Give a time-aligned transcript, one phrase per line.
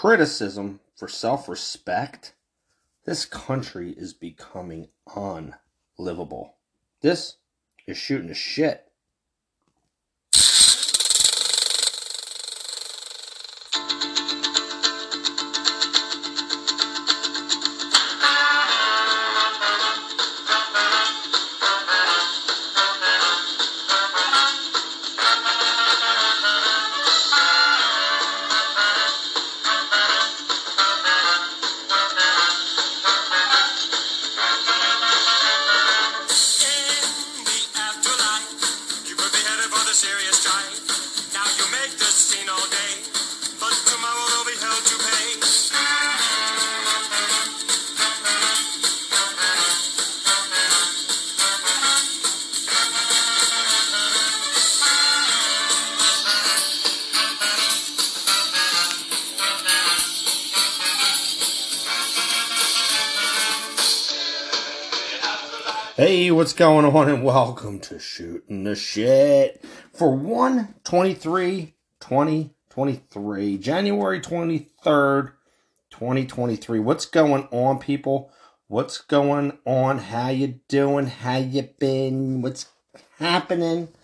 [0.00, 2.32] criticism for self respect,
[3.04, 6.54] this country is becoming unlivable.
[7.02, 7.36] This
[7.86, 8.89] is shooting the shit.
[66.60, 67.08] Going on?
[67.08, 75.32] And welcome to Shooting the Shit for 123 2023, January 23rd,
[75.88, 76.78] 2023.
[76.80, 78.30] What's going on, people?
[78.66, 80.00] What's going on?
[80.00, 81.06] How you doing?
[81.06, 82.42] How you been?
[82.42, 82.66] What's
[83.18, 83.88] happening?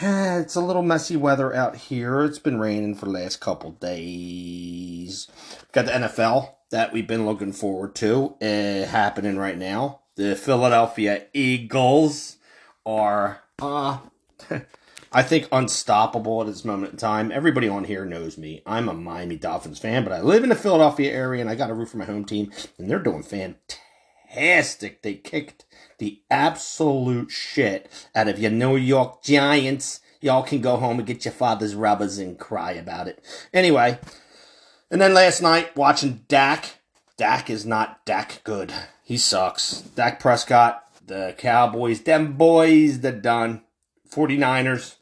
[0.00, 2.22] It's a little messy weather out here.
[2.22, 5.26] It's been raining for the last couple days.
[5.72, 10.01] Got the NFL that we've been looking forward to uh, happening right now.
[10.14, 12.36] The Philadelphia Eagles
[12.84, 13.98] are, uh,
[15.12, 17.32] I think, unstoppable at this moment in time.
[17.32, 18.62] Everybody on here knows me.
[18.66, 21.70] I'm a Miami Dolphins fan, but I live in the Philadelphia area and I got
[21.70, 25.00] a root for my home team, and they're doing fantastic.
[25.00, 25.64] They kicked
[25.96, 30.00] the absolute shit out of your New York Giants.
[30.20, 33.24] Y'all can go home and get your father's rubbers and cry about it.
[33.54, 33.98] Anyway,
[34.90, 36.80] and then last night, watching Dak.
[37.16, 38.74] Dak is not Dak good.
[39.12, 39.82] He sucks.
[39.94, 43.60] Dak Prescott, the Cowboys, them boys, they're done.
[44.10, 44.96] 49ers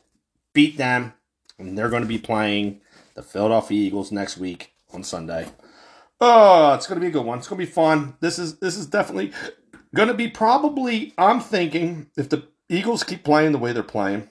[0.53, 1.12] beat them,
[1.61, 2.81] and they're going to be playing
[3.15, 5.47] the Philadelphia Eagles next week on Sunday.
[6.21, 7.39] Oh, it's going to be a good one.
[7.39, 8.17] It's going to be fun.
[8.19, 9.31] This is this is definitely
[9.95, 11.15] going to be probably.
[11.17, 14.29] I'm thinking if the Eagles keep playing the way they're playing,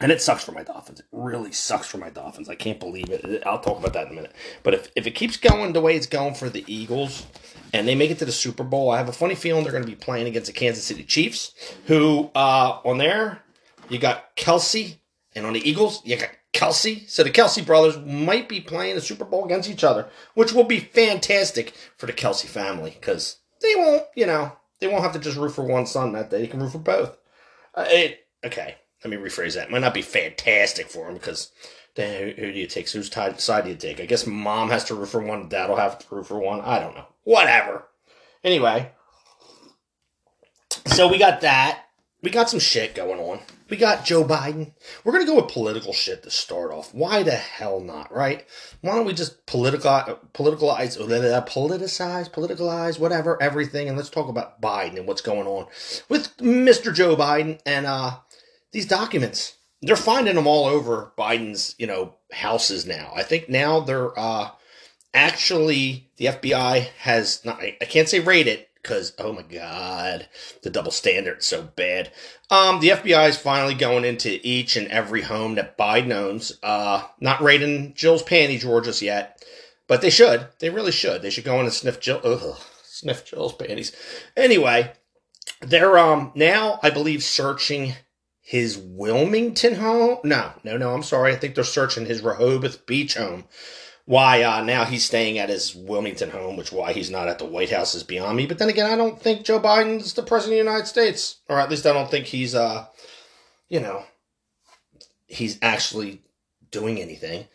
[0.00, 1.00] and it sucks for my Dolphins.
[1.00, 2.48] It really sucks for my Dolphins.
[2.48, 3.42] I can't believe it.
[3.44, 4.32] I'll talk about that in a minute.
[4.62, 7.26] But if, if it keeps going the way it's going for the Eagles
[7.72, 9.84] and they make it to the Super Bowl, I have a funny feeling they're going
[9.84, 11.52] to be playing against the Kansas City Chiefs,
[11.86, 13.42] who uh, on there,
[13.88, 14.96] you got Kelce,
[15.34, 17.08] and on the Eagles, you got Kelce.
[17.08, 20.64] So the Kelce brothers might be playing the Super Bowl against each other, which will
[20.64, 25.18] be fantastic for the Kelce family because they won't, you know, they won't have to
[25.18, 26.42] just root for one son that day.
[26.42, 27.16] They can root for both.
[27.74, 29.68] Uh, it, okay, let me rephrase that.
[29.68, 31.52] It might not be fantastic for him because
[31.94, 32.88] then who, who do you take?
[32.90, 34.00] Whose side do you take?
[34.00, 35.48] I guess mom has to root for one.
[35.48, 36.60] Dad'll have to root for one.
[36.60, 37.06] I don't know.
[37.24, 37.84] Whatever.
[38.42, 38.92] Anyway,
[40.86, 41.84] so we got that.
[42.22, 43.40] We got some shit going on.
[43.70, 44.72] We got Joe Biden.
[45.04, 46.92] We're gonna go with political shit to start off.
[46.92, 48.12] Why the hell not?
[48.12, 48.44] Right?
[48.80, 49.90] Why don't we just political
[50.34, 55.66] politicalize, politicize, politicalize, whatever, everything, and let's talk about Biden and what's going on
[56.08, 56.92] with Mr.
[56.92, 58.16] Joe Biden and uh
[58.72, 59.54] these documents.
[59.80, 63.12] They're finding them all over Biden's, you know, houses now.
[63.14, 64.50] I think now they're uh
[65.14, 70.28] actually the FBI has not I can't say raid it because oh my god,
[70.62, 72.10] the double standard's so bad.
[72.50, 76.58] Um the FBI is finally going into each and every home that Biden owns.
[76.62, 79.42] Uh not raiding Jill's panty drawers yet,
[79.86, 80.48] but they should.
[80.58, 81.22] They really should.
[81.22, 83.92] They should go in and sniff Jill ugh, sniff Jill's panties.
[84.36, 84.92] Anyway,
[85.60, 87.94] they're um now I believe searching
[88.48, 90.16] his Wilmington home.
[90.24, 90.94] No, no, no.
[90.94, 91.34] I'm sorry.
[91.34, 93.44] I think they're searching his Rehoboth Beach home.
[94.06, 97.44] Why uh, now he's staying at his Wilmington home, which why he's not at the
[97.44, 98.46] White House is beyond me.
[98.46, 101.60] But then again, I don't think Joe Biden's the president of the United States, or
[101.60, 102.86] at least I don't think he's uh,
[103.68, 104.04] you know,
[105.26, 106.22] he's actually
[106.70, 107.48] doing anything.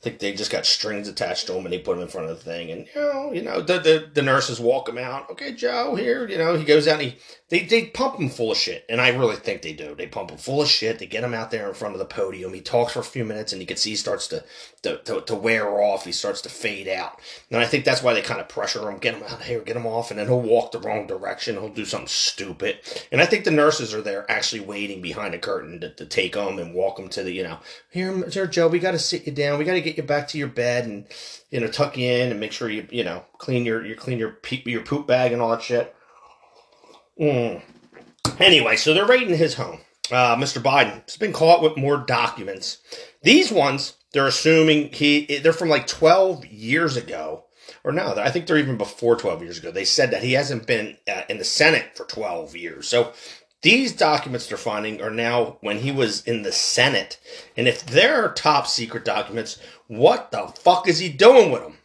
[0.00, 2.30] I think they just got strings attached to him and they put him in front
[2.30, 2.70] of the thing.
[2.70, 5.28] And, you know, you know the, the, the nurses walk him out.
[5.30, 6.28] Okay, Joe, here.
[6.28, 7.18] You know, he goes out and he,
[7.48, 8.84] they, they pump him full of shit.
[8.88, 9.96] And I really think they do.
[9.96, 11.00] They pump him full of shit.
[11.00, 12.54] They get him out there in front of the podium.
[12.54, 14.44] He talks for a few minutes and you can see he starts to,
[14.82, 16.04] to, to, to wear off.
[16.04, 17.18] He starts to fade out.
[17.50, 19.76] And I think that's why they kind of pressure him, get him out here, get
[19.76, 20.12] him off.
[20.12, 21.56] And then he'll walk the wrong direction.
[21.56, 22.78] He'll do something stupid.
[23.10, 26.36] And I think the nurses are there actually waiting behind the curtain to, to take
[26.36, 27.58] him and walk him to the, you know,
[27.90, 29.58] here, here Joe, we got to sit you down.
[29.58, 31.06] We got to get you back to your bed and,
[31.50, 34.18] you know, tuck you in and make sure you, you know, clean your, you clean
[34.18, 35.94] your, pe- your poop bag and all that shit.
[37.20, 37.62] Mm.
[38.38, 39.80] Anyway, so they're raiding his home.
[40.10, 40.62] Uh, Mr.
[40.62, 42.78] Biden has been caught with more documents.
[43.22, 47.44] These ones they're assuming he they're from like 12 years ago
[47.84, 50.66] or no i think they're even before 12 years ago they said that he hasn't
[50.66, 53.12] been uh, in the senate for 12 years so
[53.62, 57.18] these documents they're finding are now when he was in the senate
[57.56, 61.78] and if they're top secret documents what the fuck is he doing with them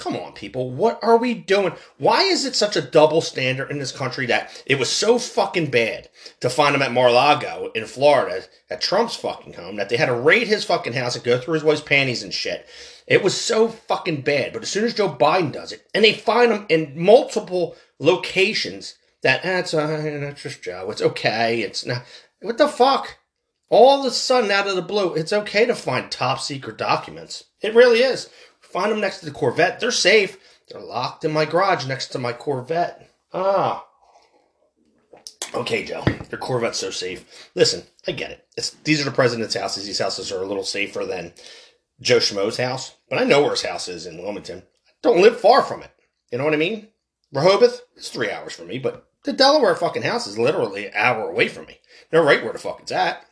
[0.00, 0.70] Come on, people.
[0.70, 1.74] What are we doing?
[1.98, 5.70] Why is it such a double standard in this country that it was so fucking
[5.70, 6.08] bad
[6.40, 10.14] to find him at Mar-a-Lago in Florida at Trump's fucking home that they had to
[10.14, 12.66] raid his fucking house and go through his wife's panties and shit?
[13.06, 14.54] It was so fucking bad.
[14.54, 18.94] But as soon as Joe Biden does it, and they find him in multiple locations,
[19.22, 20.90] that that's uh, that's just Joe.
[20.90, 21.60] It's okay.
[21.60, 22.04] It's not.
[22.40, 23.18] What the fuck?
[23.68, 27.44] All of a sudden, out of the blue, it's okay to find top secret documents.
[27.60, 28.28] It really is.
[28.60, 29.78] Find them next to the Corvette.
[29.78, 30.38] They're safe.
[30.68, 33.10] They're locked in my garage next to my Corvette.
[33.32, 33.86] Ah.
[35.54, 36.04] Okay, Joe.
[36.30, 37.50] Your Corvette's so safe.
[37.54, 38.46] Listen, I get it.
[38.56, 39.86] It's, these are the president's houses.
[39.86, 41.32] These houses are a little safer than
[42.00, 42.96] Joe Schmo's house.
[43.08, 44.62] But I know where his house is in Wilmington.
[44.86, 45.90] I don't live far from it.
[46.30, 46.88] You know what I mean?
[47.32, 51.28] Rehoboth, it's three hours from me, but the Delaware fucking house is literally an hour
[51.28, 51.78] away from me.
[52.12, 53.24] Know right where the fuck it's at.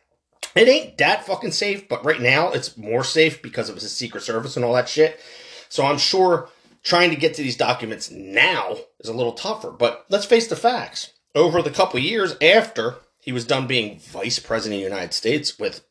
[0.54, 4.22] It ain't that fucking safe, but right now it's more safe because of his Secret
[4.22, 5.20] Service and all that shit.
[5.68, 6.48] So I'm sure
[6.82, 9.70] trying to get to these documents now is a little tougher.
[9.70, 11.12] But let's face the facts.
[11.34, 15.58] Over the couple years after he was done being vice president of the United States
[15.58, 15.84] with,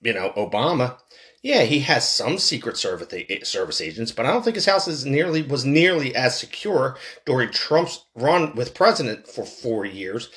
[0.00, 0.98] you know, Obama,
[1.44, 5.42] yeah, he has some Secret Service agents, but I don't think his house is nearly
[5.42, 6.96] was nearly as secure
[7.26, 10.30] during Trump's run with president for four years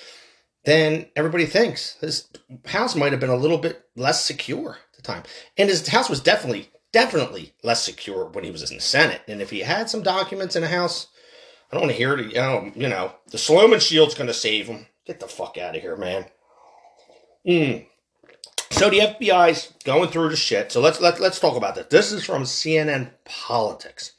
[0.66, 1.96] than everybody thinks.
[2.02, 2.28] His
[2.66, 5.24] house might have been a little bit less secure at the time.
[5.58, 9.22] And his house was definitely, definitely less secure when he was in the Senate.
[9.30, 11.08] And if he had some documents in the house,
[11.72, 12.34] I don't want to hear it.
[12.34, 14.88] You know, you know the Sloman Shield's going to save him.
[15.06, 16.26] Get the fuck out of here, man.
[17.48, 17.88] Mm.
[18.72, 20.72] So the FBI's going through the shit.
[20.72, 21.88] So let's let, let's talk about this.
[21.90, 24.12] This is from CNN Politics.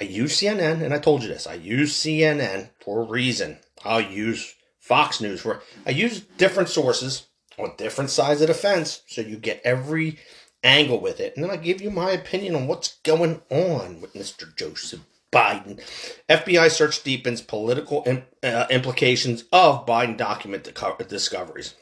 [0.00, 1.46] I use CNN, and I told you this.
[1.46, 3.58] I use CNN for a reason.
[3.84, 5.62] I'll use Fox News, for.
[5.86, 7.26] I use different sources
[7.58, 10.18] on different sides of the fence so you get every
[10.62, 11.34] angle with it.
[11.34, 14.54] And then I give you my opinion on what's going on with Mr.
[14.54, 15.00] Joseph
[15.32, 15.80] Biden.
[16.28, 20.68] FBI search deepens political imp- uh, implications of Biden document
[21.08, 21.74] discoveries.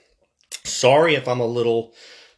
[0.64, 1.93] Sorry if I'm a little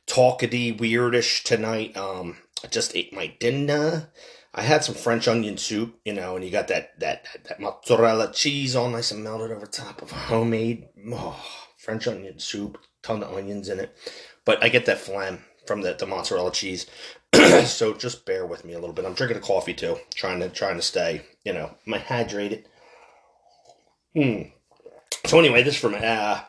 [0.06, 1.96] talkity, weirdish tonight.
[1.96, 4.10] Um, I just ate my dinner.
[4.52, 8.32] I had some French onion soup, you know, and you got that that that mozzarella
[8.32, 11.44] cheese all nice and melted over top of homemade oh,
[11.76, 13.96] French onion soup, ton of onions in it.
[14.44, 16.86] But I get that phlegm from the, the mozzarella cheese,
[17.64, 19.04] so just bear with me a little bit.
[19.04, 22.64] I'm drinking a coffee too, trying to trying to stay, you know, my hydrated.
[24.14, 24.42] Hmm.
[25.26, 26.40] So anyway, this is from uh,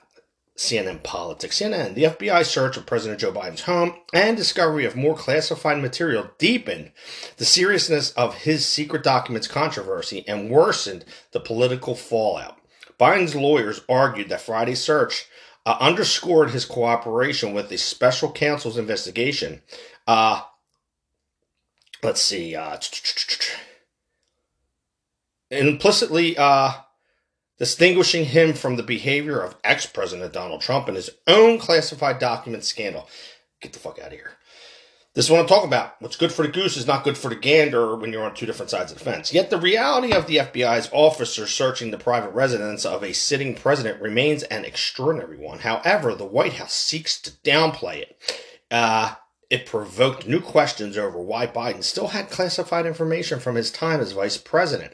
[0.58, 1.60] CNN Politics.
[1.60, 6.32] CNN, the FBI search of President Joe Biden's home and discovery of more classified material
[6.40, 6.92] deepened
[7.38, 12.58] the seriousness of his secret documents controversy and worsened the political fallout.
[13.00, 15.28] Biden's lawyers argued that Friday's search
[15.68, 19.62] uh, underscored his cooperation with the special counsel's investigation.
[20.08, 20.42] Uh,
[22.02, 22.56] let's see.
[22.56, 22.80] Uh,
[25.52, 26.72] implicitly, uh,
[27.58, 32.64] distinguishing him from the behavior of ex President Donald Trump in his own classified document
[32.64, 33.08] scandal.
[33.62, 34.32] Get the fuck out of here.
[35.18, 36.00] This is what I'm talking about.
[36.00, 38.46] What's good for the goose is not good for the gander when you're on two
[38.46, 39.34] different sides of the fence.
[39.34, 44.00] Yet the reality of the FBI's officers searching the private residence of a sitting president
[44.00, 45.58] remains an extraordinary one.
[45.58, 48.22] However, the White House seeks to downplay it.
[48.70, 49.16] Uh,
[49.50, 54.12] it provoked new questions over why Biden still had classified information from his time as
[54.12, 54.94] vice president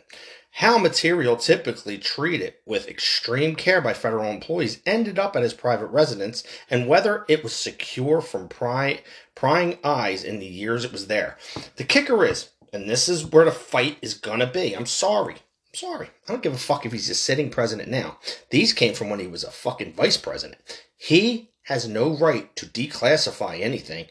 [0.57, 5.88] how material typically treated with extreme care by federal employees ended up at his private
[5.88, 9.01] residence and whether it was secure from pry,
[9.33, 11.39] prying eyes in the years it was there.
[11.77, 14.75] The kicker is, and this is where the fight is gonna be.
[14.75, 15.33] I'm sorry.
[15.33, 16.10] I'm sorry.
[16.27, 18.19] I don't give a fuck if he's a sitting president now.
[18.51, 20.62] These came from when he was a fucking vice president.
[20.95, 24.05] He has no right to declassify anything.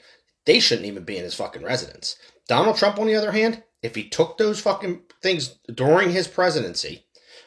[0.45, 2.17] They shouldn't even be in his fucking residence.
[2.49, 7.05] Donald Trump, on the other hand, if he took those fucking things during his presidency,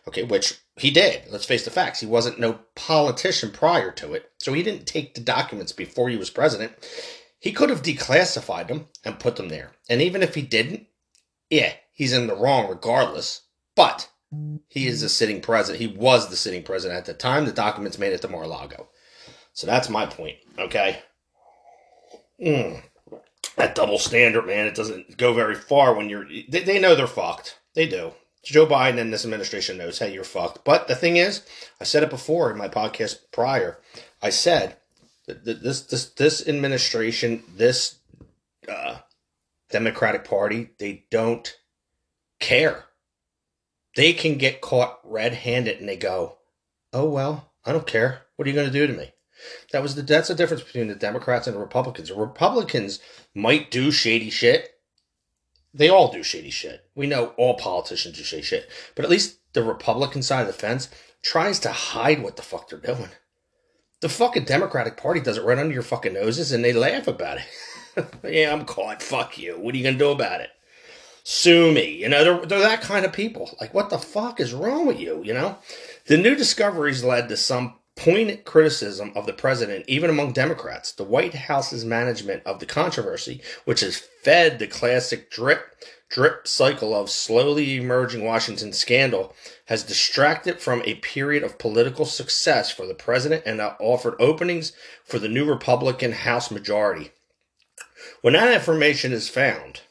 [0.07, 4.29] okay, which he did, let's face the facts, he wasn't no politician prior to it,
[4.39, 6.73] so he didn't take the documents before he was president.
[7.39, 9.71] He could have declassified them and put them there.
[9.89, 10.87] And even if he didn't,
[11.49, 13.41] yeah, he's in the wrong regardless.
[13.75, 14.09] But
[14.67, 15.81] he is the sitting president.
[15.81, 18.89] He was the sitting president at the time the documents made it to Mar-a-Lago.
[19.53, 20.99] So that's my point, okay?
[22.43, 22.81] Mm
[23.57, 26.25] that double standard, man, it doesn't go very far when you're.
[26.25, 27.59] They, they know they're fucked.
[27.73, 28.13] They do.
[28.43, 30.63] Joe Biden and this administration knows, hey, you're fucked.
[30.63, 31.41] But the thing is,
[31.81, 33.79] I said it before in my podcast prior.
[34.21, 34.77] I said
[35.27, 37.97] that this this this administration, this
[38.69, 38.97] uh,
[39.71, 41.57] Democratic Party, they don't
[42.39, 42.85] care.
[43.95, 46.37] They can get caught red handed and they go,
[46.93, 48.21] oh, well, I don't care.
[48.35, 49.11] What are you going to do to me?
[49.71, 52.11] That was the that's the difference between the Democrats and the Republicans.
[52.11, 52.99] Republicans
[53.33, 54.71] might do shady shit.
[55.73, 56.85] They all do shady shit.
[56.95, 58.69] We know all politicians do shady shit.
[58.95, 60.89] But at least the Republican side of the fence
[61.21, 63.09] tries to hide what the fuck they're doing.
[64.01, 67.39] The fucking Democratic Party does it right under your fucking noses and they laugh about
[67.39, 68.15] it.
[68.23, 69.01] yeah, I'm caught.
[69.01, 69.57] Fuck you.
[69.59, 70.49] What are you going to do about it?
[71.23, 71.95] Sue me.
[71.95, 73.49] You know, they're, they're that kind of people.
[73.59, 75.23] Like, what the fuck is wrong with you?
[75.23, 75.57] You know?
[76.05, 80.91] The new discoveries led to some poignant criticism of the president, even among Democrats.
[80.91, 85.75] The White House's management of the controversy, which has fed the classic drip
[86.07, 89.33] drip cycle of slowly emerging Washington scandal,
[89.65, 94.71] has distracted from a period of political success for the president and offered openings
[95.03, 97.11] for the new Republican House majority.
[98.21, 99.81] When that information is found,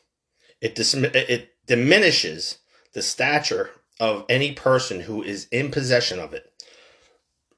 [0.61, 2.59] it, dis- it diminishes
[2.93, 6.54] the stature of any person who is in possession of it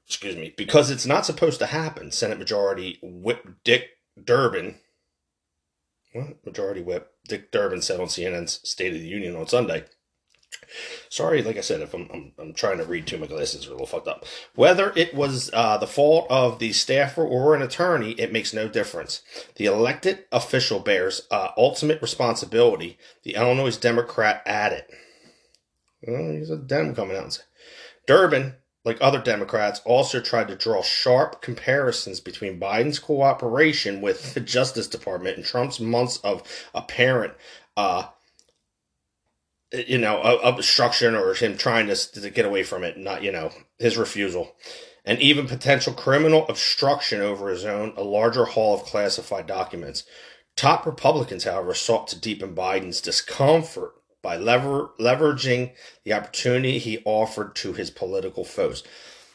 [0.07, 2.11] excuse me, because it's not supposed to happen.
[2.11, 3.89] Senate Majority Whip Dick
[4.21, 4.75] Durbin,
[6.13, 9.83] what Majority Whip Dick Durbin said on CNN's State of the Union on Sunday.
[11.09, 13.65] Sorry, like I said, if I'm, I'm, I'm trying to read too, much, my glasses
[13.65, 14.25] are a little fucked up.
[14.55, 18.67] Whether it was uh, the fault of the staffer or an attorney, it makes no
[18.67, 19.21] difference.
[19.55, 22.97] The elected official bears uh, ultimate responsibility.
[23.23, 24.85] The Illinois Democrat added.
[26.07, 27.43] Well, he's a Dem coming out and say.
[28.05, 28.55] Durbin
[28.87, 34.87] like other Democrats, also tried to draw sharp comparisons between Biden's cooperation with the Justice
[34.87, 36.41] Department and Trump's months of
[36.73, 37.33] apparent,
[37.75, 38.05] uh,
[39.73, 43.51] you know, obstruction or him trying to, to get away from it, not, you know,
[43.77, 44.55] his refusal,
[45.03, 50.05] and even potential criminal obstruction over his own, a larger haul of classified documents.
[50.55, 53.96] Top Republicans, however, sought to deepen Biden's discomfort
[54.27, 55.71] by lever- leveraging
[56.03, 58.83] the opportunity he offered to his political foes.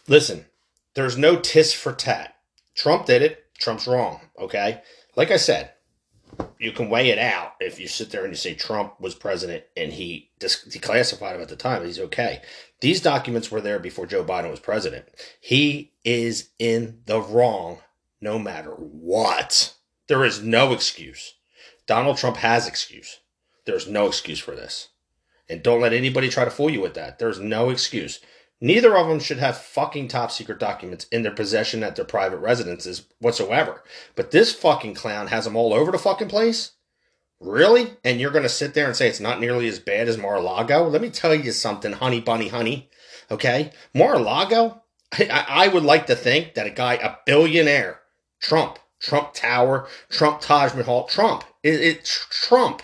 [0.06, 0.44] Listen,
[0.92, 2.34] there's no tis for tat.
[2.74, 3.46] Trump did it.
[3.58, 4.20] Trump's wrong.
[4.38, 4.82] Okay.
[5.16, 5.70] Like I said,
[6.58, 9.64] you can weigh it out if you sit there and you say Trump was president
[9.78, 11.86] and he declassified him at the time.
[11.86, 12.42] He's okay.
[12.82, 15.06] These documents were there before Joe Biden was president.
[15.40, 17.78] He is in the wrong
[18.20, 19.72] no matter what.
[20.08, 21.32] There is no excuse.
[21.86, 23.20] Donald Trump has excuse.
[23.64, 24.88] There's no excuse for this.
[25.48, 27.18] And don't let anybody try to fool you with that.
[27.18, 28.20] There's no excuse.
[28.60, 32.38] Neither of them should have fucking top secret documents in their possession at their private
[32.38, 33.82] residences whatsoever.
[34.14, 36.72] But this fucking clown has them all over the fucking place?
[37.40, 37.94] Really?
[38.04, 40.88] And you're going to sit there and say it's not nearly as bad as Mar-a-Lago?
[40.88, 42.88] Let me tell you something, honey bunny honey.
[43.32, 43.72] Okay?
[43.94, 44.80] Mar-a-Lago,
[45.12, 48.00] I, I would like to think that a guy, a billionaire,
[48.40, 52.82] Trump, Trump Tower, Trump Taj Mahal, Trump, it Trump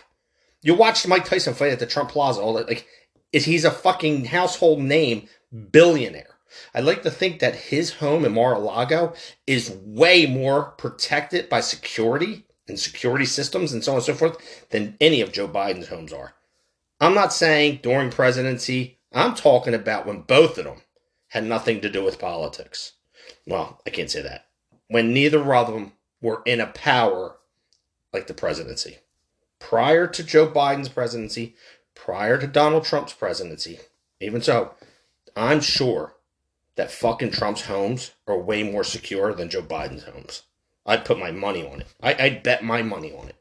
[0.68, 2.42] you watched Mike Tyson fight at the Trump Plaza.
[2.42, 2.86] All that, like,
[3.32, 5.26] is he's a fucking household name
[5.72, 6.36] billionaire.
[6.74, 9.14] I'd like to think that his home in Mar-a-Lago
[9.46, 14.68] is way more protected by security and security systems and so on and so forth
[14.68, 16.34] than any of Joe Biden's homes are.
[17.00, 18.98] I'm not saying during presidency.
[19.10, 20.82] I'm talking about when both of them
[21.28, 22.92] had nothing to do with politics.
[23.46, 24.48] Well, I can't say that.
[24.88, 27.38] When neither of them were in a power
[28.12, 28.98] like the presidency
[29.58, 31.54] prior to Joe Biden's presidency,
[31.94, 33.80] prior to Donald Trump's presidency.
[34.20, 34.74] Even so,
[35.36, 36.14] I'm sure
[36.76, 40.42] that fucking Trump's homes are way more secure than Joe Biden's homes.
[40.86, 41.86] I'd put my money on it.
[42.02, 43.36] I, would bet my money on it.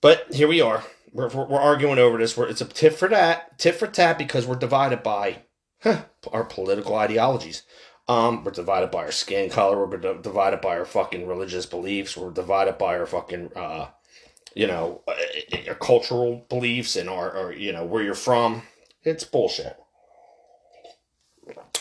[0.00, 0.84] But here we are.
[1.12, 2.36] We're, we're, we're arguing over this.
[2.36, 5.44] We're, it's a tit for tat, tit for tat, because we're divided by
[5.82, 7.62] huh, our political ideologies.
[8.08, 9.84] Um, we're divided by our skin color.
[9.84, 12.16] We're divided by our fucking religious beliefs.
[12.16, 13.88] We're divided by our fucking uh,
[14.56, 15.14] you know, uh,
[15.64, 18.62] your cultural beliefs and or, or you know where you're from.
[19.04, 19.76] It's bullshit.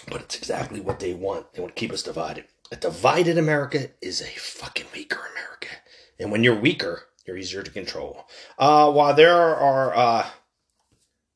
[0.08, 1.54] But it's exactly what they want.
[1.54, 2.46] They want to keep us divided.
[2.72, 5.70] A divided America is a fucking weaker America.
[6.20, 8.26] And when you're weaker, you're easier to control.
[8.60, 10.28] Uh, while there are uh,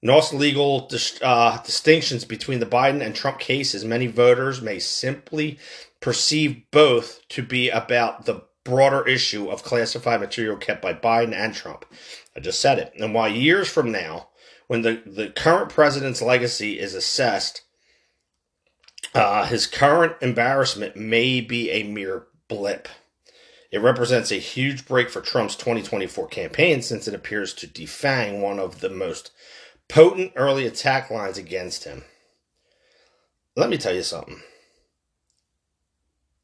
[0.02, 5.58] no legal dis- uh, distinctions between the Biden and Trump cases, many voters may simply
[6.02, 11.54] perceive both to be about the broader issue of classified material kept by Biden and
[11.54, 11.86] Trump.
[12.36, 12.94] I just said it.
[13.00, 14.30] And while years from now,
[14.68, 17.64] when the, the current president's legacy is assessed,
[19.16, 22.88] uh, his current embarrassment may be a mere blip.
[23.72, 28.60] It represents a huge break for Trump's 2024 campaign since it appears to defang one
[28.60, 29.32] of the most
[29.88, 32.04] potent early attack lines against him.
[33.56, 34.42] Let me tell you something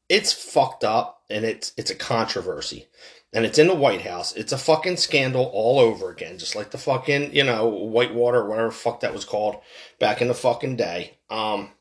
[0.09, 2.87] it's fucked up and it's it's a controversy.
[3.33, 4.33] and it's in the White House.
[4.35, 8.49] It's a fucking scandal all over again, just like the fucking, you know, Whitewater or
[8.49, 9.57] whatever fuck that was called
[9.99, 11.17] back in the fucking day.
[11.29, 11.71] Um,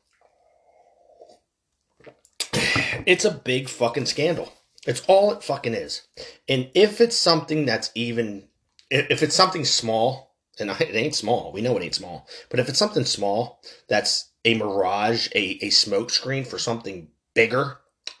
[3.05, 4.51] it's a big fucking scandal.
[4.85, 6.03] It's all it fucking is.
[6.49, 8.47] And if it's something that's even,
[8.91, 12.69] if it's something small, and it ain't small, we know it ain't small, but if
[12.69, 17.79] it's something small that's a mirage, a, a smoke screen for something bigger,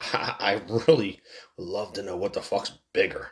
[0.13, 1.21] I really
[1.57, 3.31] love to know what the fuck's bigger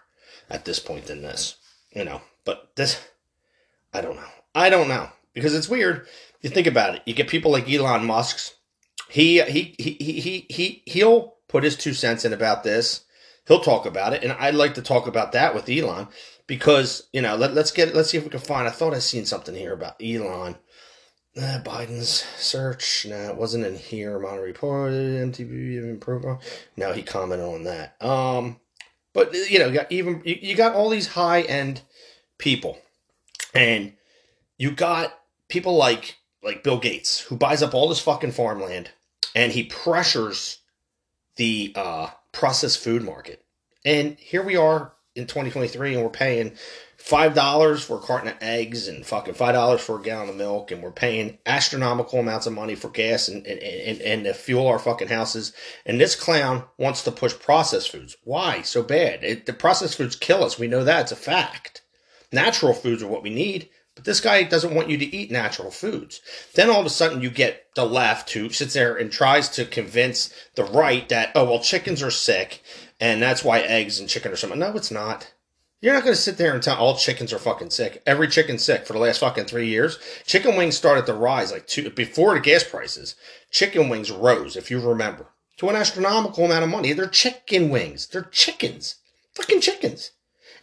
[0.49, 1.55] at this point than this,
[1.91, 2.21] you know.
[2.45, 3.01] But this,
[3.93, 4.29] I don't know.
[4.55, 6.07] I don't know because it's weird.
[6.41, 7.01] You think about it.
[7.05, 8.55] You get people like Elon Musk's.
[9.09, 13.05] He he he he he he'll put his two cents in about this.
[13.47, 16.07] He'll talk about it, and I'd like to talk about that with Elon
[16.47, 18.67] because you know let, let's get let's see if we can find.
[18.67, 20.55] I thought I seen something here about Elon.
[21.35, 23.07] Uh, Biden's search.
[23.09, 24.19] No, it wasn't in here.
[24.19, 26.39] Monterey Report, MTV improvement.
[26.77, 27.99] No, he commented on that.
[28.03, 28.59] Um,
[29.13, 31.81] but you know, you got even you, you got all these high end
[32.37, 32.77] people,
[33.53, 33.93] and
[34.57, 38.91] you got people like like Bill Gates who buys up all this fucking farmland,
[39.35, 40.59] and he pressures
[41.37, 43.43] the uh, processed food market.
[43.83, 46.53] And here we are in 2023, and we're paying
[47.03, 50.38] five dollars for a carton of eggs and fucking five dollars for a gallon of
[50.38, 54.33] milk, and we're paying astronomical amounts of money for gas and and, and, and to
[54.33, 55.51] fuel our fucking houses.
[55.86, 58.15] And this clown wants to push processed foods.
[58.24, 59.22] Why so bad?
[59.22, 60.57] It, the processed foods kill us.
[60.57, 61.81] We know that it's a fact.
[62.31, 63.69] Natural foods are what we need.
[63.95, 66.19] But this guy doesn't want you to eat natural foods.
[66.55, 69.65] Then all of a sudden you get the left who sits there and tries to
[69.65, 72.63] convince the right that, oh, well, chickens are sick
[73.00, 74.57] and that's why eggs and chicken are something.
[74.57, 75.32] No, it's not.
[75.83, 78.01] You're not going to sit there and tell all chickens are fucking sick.
[78.05, 79.99] Every chicken's sick for the last fucking three years.
[80.25, 83.15] Chicken wings started to rise like two before the gas prices.
[83.51, 86.93] Chicken wings rose, if you remember, to an astronomical amount of money.
[86.93, 88.07] They're chicken wings.
[88.07, 88.95] They're chickens.
[89.33, 90.11] Fucking chickens.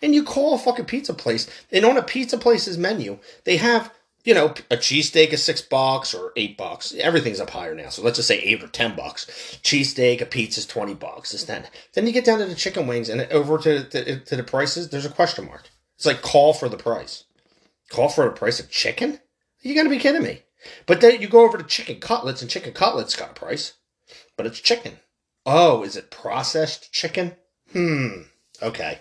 [0.00, 3.92] And you call a fucking pizza place, and on a pizza place's menu, they have
[4.24, 6.94] you know, a cheesesteak is six bucks or eight bucks.
[6.98, 7.88] Everything's up higher now.
[7.88, 9.26] So let's just say eight or ten bucks.
[9.62, 11.32] Cheesesteak, a pizza is twenty bucks.
[11.32, 11.66] It's ten.
[11.95, 14.90] Then you get down to the chicken wings and over to, to, to the prices,
[14.90, 15.71] there's a question mark.
[15.97, 17.25] It's like call for the price.
[17.90, 19.21] Call for the price of chicken?
[19.62, 20.42] You gotta be kidding me.
[20.86, 23.75] But then you go over to chicken cutlets and chicken cutlets got a price.
[24.36, 24.99] But it's chicken.
[25.47, 27.36] Oh, is it processed chicken?
[27.73, 28.23] Hmm.
[28.62, 29.00] Okay.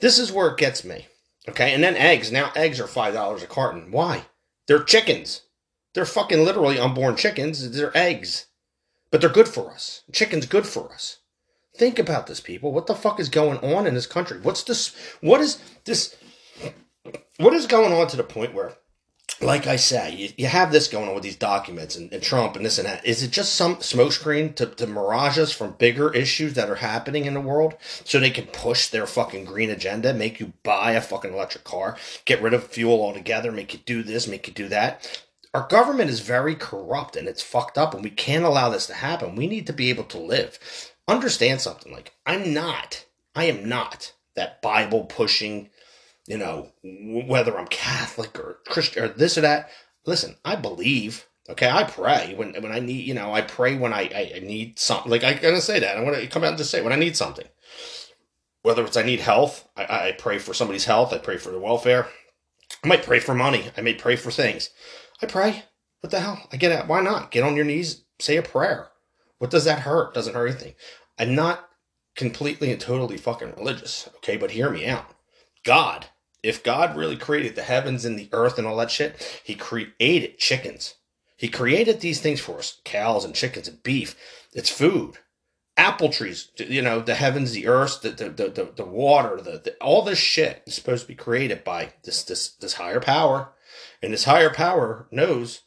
[0.00, 1.06] This is where it gets me.
[1.48, 1.74] Okay.
[1.74, 2.30] And then eggs.
[2.30, 3.90] Now eggs are five dollars a carton.
[3.90, 4.24] Why?
[4.66, 5.42] They're chickens.
[5.94, 7.70] They're fucking literally unborn chickens.
[7.70, 8.46] They're eggs.
[9.10, 10.02] But they're good for us.
[10.12, 11.18] Chicken's good for us.
[11.76, 12.72] Think about this, people.
[12.72, 14.40] What the fuck is going on in this country?
[14.40, 14.94] What's this?
[15.20, 16.16] What is this?
[17.38, 18.74] What is going on to the point where,
[19.42, 22.56] like I say, you, you have this going on with these documents and, and Trump
[22.56, 23.04] and this and that.
[23.04, 27.24] Is it just some smokescreen to, to mirage us from bigger issues that are happening
[27.24, 27.74] in the world
[28.04, 31.96] so they can push their fucking green agenda, make you buy a fucking electric car,
[32.24, 35.24] get rid of fuel altogether, make you do this, make you do that?
[35.54, 38.94] Our government is very corrupt and it's fucked up, and we can't allow this to
[38.94, 39.36] happen.
[39.36, 40.58] We need to be able to live.
[41.06, 45.68] Understand something like I'm not, I am not that Bible pushing,
[46.26, 49.70] you know, whether I'm Catholic or Christian or this or that.
[50.06, 51.26] Listen, I believe.
[51.50, 54.38] Okay, I pray when when I need, you know, I pray when I, I, I
[54.40, 55.10] need something.
[55.10, 55.96] Like I'm gonna say that.
[55.96, 57.46] I'm gonna come out and just say when I need something.
[58.62, 61.12] Whether it's I need health, I, I pray for somebody's health.
[61.12, 62.06] I pray for their welfare.
[62.84, 63.70] I might pray for money.
[63.76, 64.70] I may pray for things.
[65.20, 65.64] I pray.
[66.00, 66.48] What the hell?
[66.52, 66.86] I get it.
[66.86, 67.30] Why not?
[67.30, 68.88] Get on your knees, say a prayer.
[69.38, 70.14] What does that hurt?
[70.14, 70.74] Doesn't hurt anything.
[71.18, 71.68] I'm not
[72.16, 74.36] completely and totally fucking religious, okay?
[74.36, 75.06] But hear me out.
[75.64, 76.06] God,
[76.42, 80.38] if God really created the heavens and the earth and all that shit, He created
[80.38, 80.94] chickens.
[81.36, 84.16] He created these things for us cows and chickens and beef.
[84.52, 85.18] It's food.
[85.76, 89.74] Apple trees, you know, the heavens, the earth, the, the, the, the, water, the, the,
[89.80, 93.52] all this shit is supposed to be created by this, this, this higher power.
[94.02, 95.62] And this higher power knows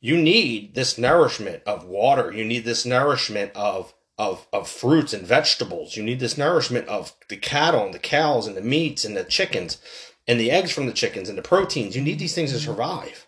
[0.00, 2.32] you need this nourishment of water.
[2.32, 5.96] You need this nourishment of of of fruits and vegetables.
[5.96, 9.24] You need this nourishment of the cattle and the cows and the meats and the
[9.24, 9.78] chickens
[10.26, 11.96] and the eggs from the chickens and the proteins.
[11.96, 13.26] You need these things to survive.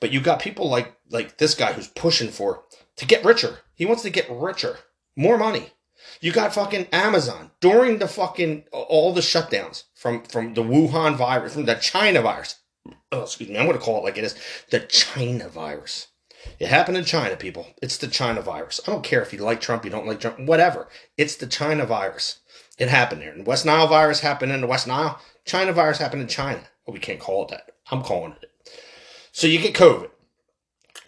[0.00, 2.64] But you got people like like this guy who's pushing for
[2.96, 3.58] to get richer.
[3.74, 4.78] He wants to get richer,
[5.16, 5.70] more money.
[6.20, 11.54] You got fucking Amazon during the fucking all the shutdowns from from the Wuhan virus,
[11.54, 12.56] from the China virus.
[13.12, 14.36] Oh, excuse me, I'm going to call it like it is
[14.70, 16.08] the China virus.
[16.58, 17.66] It happened in China, people.
[17.82, 18.80] It's the China virus.
[18.86, 20.88] I don't care if you like Trump, you don't like Trump, whatever.
[21.16, 22.38] It's the China virus.
[22.78, 23.32] It happened there.
[23.32, 25.20] And West Nile virus happened in the West Nile.
[25.44, 26.62] China virus happened in China.
[26.86, 27.72] Well, we can't call it that.
[27.90, 28.50] I'm calling it.
[29.32, 30.10] So you get COVID.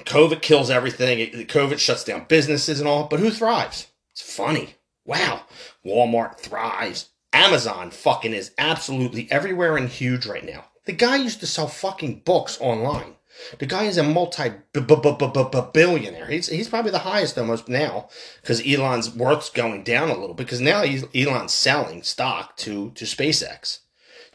[0.01, 1.19] COVID kills everything.
[1.47, 3.07] COVID shuts down businesses and all.
[3.09, 3.89] But who thrives?
[4.13, 4.77] It's funny.
[5.05, 5.43] Wow.
[5.85, 7.11] Walmart thrives.
[7.33, 10.67] Amazon fucking is absolutely everywhere and huge right now.
[10.85, 13.17] The guy used to sell fucking books online.
[13.59, 16.27] The guy is a multi billionaire.
[16.27, 18.09] He's he's probably the highest almost now
[18.41, 23.81] because Elon's worth's going down a little because now Elon's selling stock to to SpaceX.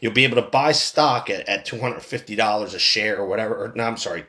[0.00, 3.26] You'll be able to buy stock at, at two hundred fifty dollars a share or
[3.26, 3.54] whatever.
[3.54, 4.26] Or no, I'm sorry.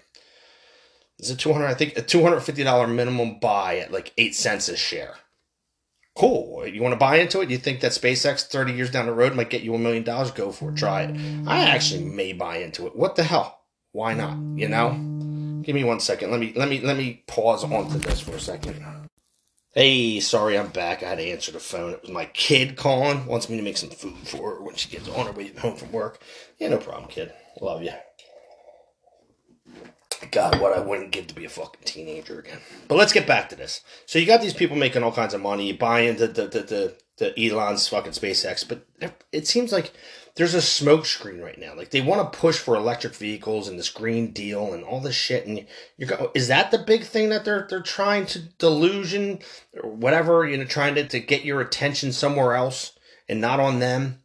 [1.20, 1.68] Is it two hundred?
[1.68, 5.16] I think a two hundred fifty dollar minimum buy at like eight cents a share.
[6.16, 6.68] Cool.
[6.68, 7.50] You want to buy into it?
[7.50, 10.32] You think that SpaceX thirty years down the road might get you a million dollars?
[10.32, 10.78] Go for it.
[10.78, 11.48] Try it.
[11.48, 12.96] I actually may buy into it.
[12.96, 13.61] What the hell?
[13.92, 14.38] Why not?
[14.58, 14.92] You know?
[15.64, 16.32] Give me one second.
[16.32, 18.84] Let me let me let me pause onto this for a second.
[19.74, 21.02] Hey, sorry I'm back.
[21.02, 21.94] I had to answer the phone.
[21.94, 23.26] It was my kid calling.
[23.26, 25.78] Wants me to make some food for her when she gets on her way home
[25.78, 26.22] from work.
[26.60, 27.32] Yeah, no problem, kid.
[27.62, 27.92] Love you.
[30.30, 32.60] God, what I wouldn't give to be a fucking teenager again.
[32.88, 33.82] But let's get back to this.
[34.06, 35.68] So you got these people making all kinds of money.
[35.68, 38.86] You buy into the the, the, the Elon's fucking SpaceX, but
[39.32, 39.92] it seems like
[40.36, 41.76] there's a smoke screen right now.
[41.76, 45.16] Like they want to push for electric vehicles and this green deal and all this
[45.16, 45.46] shit.
[45.46, 45.66] And
[45.98, 49.40] you're go, is that the big thing that they're they're trying to delusion
[49.82, 50.48] or whatever?
[50.48, 52.98] You know, trying to, to get your attention somewhere else
[53.28, 54.24] and not on them.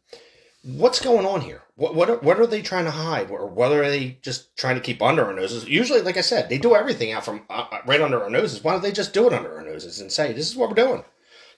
[0.63, 1.63] What's going on here?
[1.75, 4.75] What what are, what are they trying to hide, or what are they just trying
[4.75, 5.67] to keep under our noses?
[5.67, 8.63] Usually, like I said, they do everything out from uh, uh right under our noses.
[8.63, 10.75] Why don't they just do it under our noses and say, "This is what we're
[10.75, 11.03] doing"?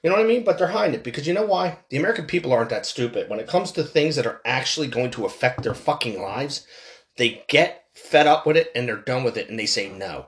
[0.03, 0.43] You know what I mean?
[0.43, 1.79] But they're hiding it because you know why?
[1.89, 3.29] The American people aren't that stupid.
[3.29, 6.65] When it comes to things that are actually going to affect their fucking lives,
[7.17, 10.27] they get fed up with it and they're done with it and they say no.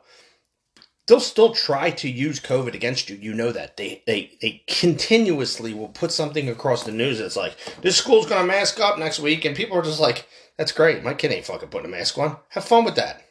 [1.08, 3.16] They'll still try to use COVID against you.
[3.16, 3.78] You know that.
[3.78, 8.46] They they they continuously will put something across the news that's like, this school's gonna
[8.46, 11.04] mask up next week, and people are just like, That's great.
[11.04, 12.38] My kid ain't fucking putting a mask on.
[12.50, 13.26] Have fun with that.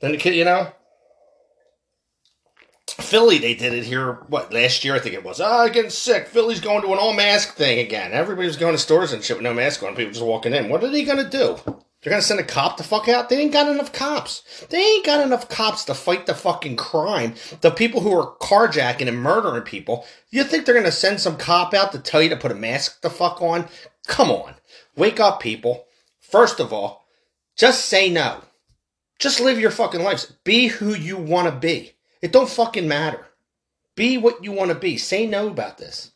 [0.00, 0.70] Then the kid, you know,
[2.88, 5.40] Philly, they did it here, what, last year, I think it was.
[5.40, 6.28] Ah, oh, getting sick.
[6.28, 8.12] Philly's going to an all mask thing again.
[8.12, 9.96] Everybody's going to stores and shit with no mask on.
[9.96, 10.68] People just walking in.
[10.68, 11.58] What are they going to do?
[11.66, 13.28] They're going to send a cop the fuck out?
[13.28, 14.66] They ain't got enough cops.
[14.70, 17.34] They ain't got enough cops to fight the fucking crime.
[17.62, 20.06] The people who are carjacking and murdering people.
[20.30, 22.54] You think they're going to send some cop out to tell you to put a
[22.56, 23.66] mask the fuck on?
[24.06, 24.54] Come on.
[24.96, 25.86] Wake up, people.
[26.20, 27.06] First of all,
[27.56, 28.42] just say no.
[29.18, 30.32] Just live your fucking lives.
[30.44, 31.95] Be who you want to be.
[32.22, 33.26] It don't fucking matter.
[33.94, 34.96] Be what you want to be.
[34.96, 36.12] Say no about this.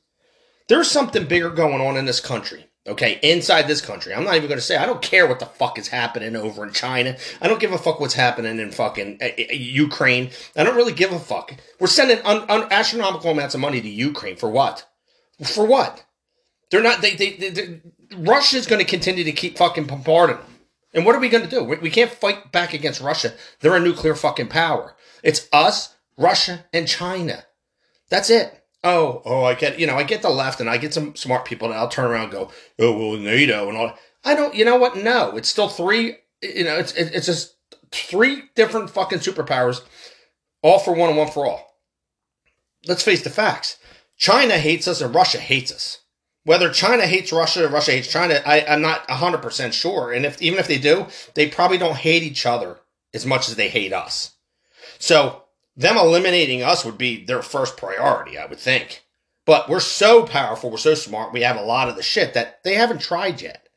[0.68, 2.66] There's something bigger going on in this country.
[2.86, 4.14] Okay, inside this country.
[4.14, 6.64] I'm not even going to say, I don't care what the fuck is happening over
[6.64, 7.16] in China.
[7.40, 10.30] I don't give a fuck what's happening in fucking uh, Ukraine.
[10.56, 11.54] I don't really give a fuck.
[11.78, 14.88] We're sending un- un- astronomical amounts of money to Ukraine for what?
[15.44, 16.04] For what?
[16.70, 17.80] They're not, they, they, they, they
[18.16, 20.46] Russia's going to continue to keep fucking bombarding them.
[20.94, 21.62] And what are we going to do?
[21.62, 23.34] We, we can't fight back against Russia.
[23.60, 24.96] They're a nuclear fucking power.
[25.22, 27.44] It's us, Russia, and China.
[28.08, 28.64] That's it.
[28.82, 31.44] Oh, oh, I get, you know, I get the left and I get some smart
[31.44, 33.94] people and I'll turn around and go, oh, well, NATO and all.
[34.24, 34.96] I don't, you know what?
[34.96, 37.56] No, it's still three, you know, it's, it's just
[37.90, 39.82] three different fucking superpowers,
[40.62, 41.76] all for one and one for all.
[42.86, 43.76] Let's face the facts.
[44.16, 45.98] China hates us and Russia hates us.
[46.44, 50.12] Whether China hates Russia or Russia hates China, I, I'm not 100% sure.
[50.12, 52.78] And if even if they do, they probably don't hate each other
[53.12, 54.32] as much as they hate us.
[55.00, 55.44] So
[55.76, 59.02] them eliminating us would be their first priority, I would think.
[59.46, 62.62] But we're so powerful, we're so smart, we have a lot of the shit that
[62.62, 63.68] they haven't tried yet.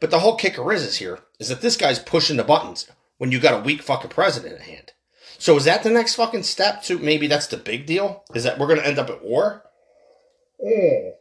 [0.00, 3.32] But the whole kicker is, is here is that this guy's pushing the buttons when
[3.32, 4.92] you got a weak fucking president at hand.
[5.38, 8.24] So is that the next fucking step to maybe that's the big deal?
[8.34, 9.62] Is that we're gonna end up at war?
[10.62, 11.12] Mm.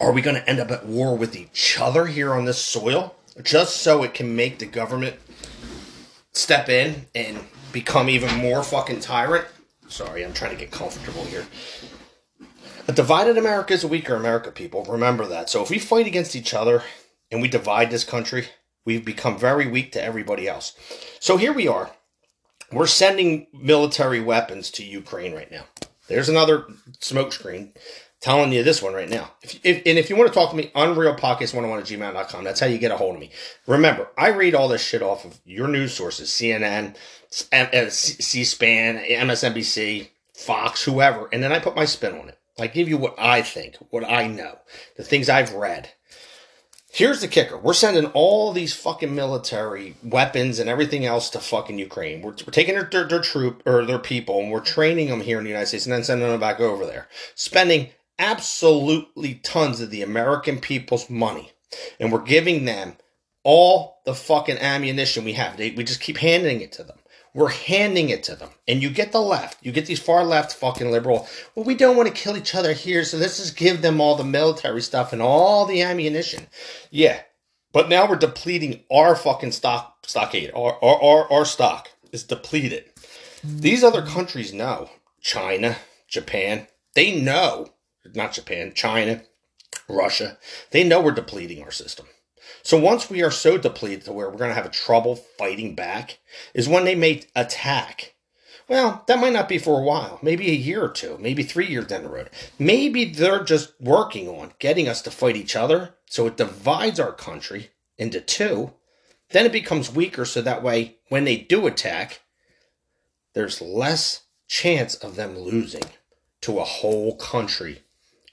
[0.00, 3.14] Are we gonna end up at war with each other here on this soil?
[3.42, 5.16] Just so it can make the government
[6.32, 7.38] step in and
[7.76, 9.44] become even more fucking tyrant.
[9.86, 11.44] Sorry, I'm trying to get comfortable here.
[12.88, 14.82] A divided America is a weaker America, people.
[14.84, 15.50] Remember that.
[15.50, 16.84] So if we fight against each other
[17.30, 18.48] and we divide this country,
[18.86, 20.74] we've become very weak to everybody else.
[21.20, 21.90] So here we are.
[22.72, 25.64] We're sending military weapons to Ukraine right now.
[26.08, 26.64] There's another
[27.00, 27.76] smokescreen
[28.20, 29.30] telling you this one right now.
[29.42, 32.44] If, if, and if you want to talk to me, unrealpodcast101 at gmail.com.
[32.44, 33.30] That's how you get a hold of me.
[33.66, 36.96] Remember, I read all this shit off of your news sources, CNN,
[37.52, 42.38] uh, C-SPAN, MSNBC, Fox, whoever, and then I put my spin on it.
[42.58, 44.58] I give you what I think, what I know,
[44.96, 45.90] the things I've read.
[46.90, 47.58] Here's the kicker.
[47.58, 52.22] We're sending all these fucking military weapons and everything else to fucking Ukraine.
[52.22, 55.36] We're, we're taking their, their, their troop or their people and we're training them here
[55.36, 57.08] in the United States and then sending them back over there.
[57.34, 61.52] Spending absolutely tons of the American people's money.
[62.00, 62.96] And we're giving them
[63.42, 65.56] all the fucking ammunition we have.
[65.56, 66.98] They, we just keep handing it to them.
[67.34, 68.48] We're handing it to them.
[68.66, 69.64] And you get the left.
[69.64, 71.28] You get these far left fucking liberal.
[71.54, 74.16] Well, we don't want to kill each other here, so let's just give them all
[74.16, 76.46] the military stuff and all the ammunition.
[76.90, 77.20] Yeah.
[77.72, 80.50] But now we're depleting our fucking stock stockade.
[80.54, 82.86] Our, our, our, our stock is depleted.
[83.44, 84.88] These other countries know.
[85.20, 85.76] China,
[86.08, 87.68] Japan, they know.
[88.14, 89.22] Not Japan, China,
[89.88, 90.38] Russia.
[90.70, 92.06] They know we're depleting our system.
[92.62, 95.74] So once we are so depleted to where we're going to have a trouble fighting
[95.74, 96.18] back,
[96.54, 98.14] is when they may attack.
[98.68, 101.66] Well, that might not be for a while, maybe a year or two, maybe three
[101.66, 102.30] years down the road.
[102.58, 107.12] Maybe they're just working on getting us to fight each other, so it divides our
[107.12, 108.72] country into two.
[109.30, 112.20] Then it becomes weaker, so that way, when they do attack,
[113.34, 115.84] there's less chance of them losing
[116.40, 117.82] to a whole country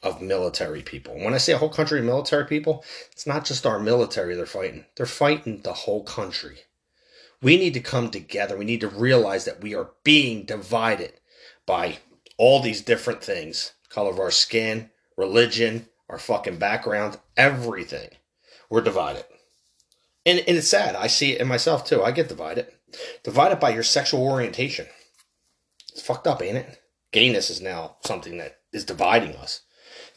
[0.04, 1.16] of military people.
[1.16, 4.46] When I say a whole country of military people, it's not just our military they're
[4.46, 6.60] fighting, they're fighting the whole country.
[7.42, 8.58] We need to come together.
[8.58, 11.14] We need to realize that we are being divided
[11.66, 11.98] by
[12.38, 18.10] all these different things color of our skin, religion, our fucking background, everything.
[18.70, 19.24] We're divided.
[20.26, 20.96] And, and it's sad.
[20.96, 22.02] I see it in myself too.
[22.02, 22.68] I get divided.
[23.24, 24.88] Divided by your sexual orientation.
[25.92, 26.80] It's fucked up, ain't it?
[27.12, 29.62] Gayness is now something that is dividing us.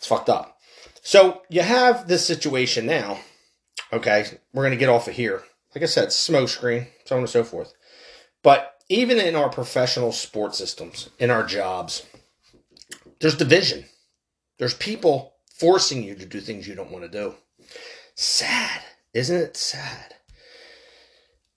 [0.07, 0.57] It's fucked up.
[1.03, 3.19] So you have this situation now.
[3.93, 5.43] Okay, we're gonna get off of here.
[5.75, 7.75] Like I said, smoke screen, so on and so forth.
[8.41, 12.07] But even in our professional sports systems, in our jobs,
[13.19, 13.87] there's division.
[14.59, 17.35] There's people forcing you to do things you don't want to do.
[18.15, 20.15] Sad, isn't it sad?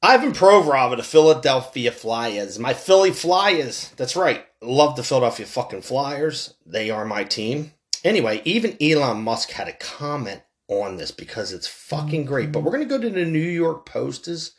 [0.02, 2.58] Ivan Provorov of the Philadelphia Flyers.
[2.58, 3.90] My Philly Flyers.
[3.96, 4.44] That's right.
[4.60, 6.56] Love the Philadelphia fucking Flyers.
[6.66, 7.74] They are my team.
[8.04, 12.52] Anyway, even Elon Musk had a comment on this because it's fucking great.
[12.52, 14.52] But we're gonna go to the New York Post's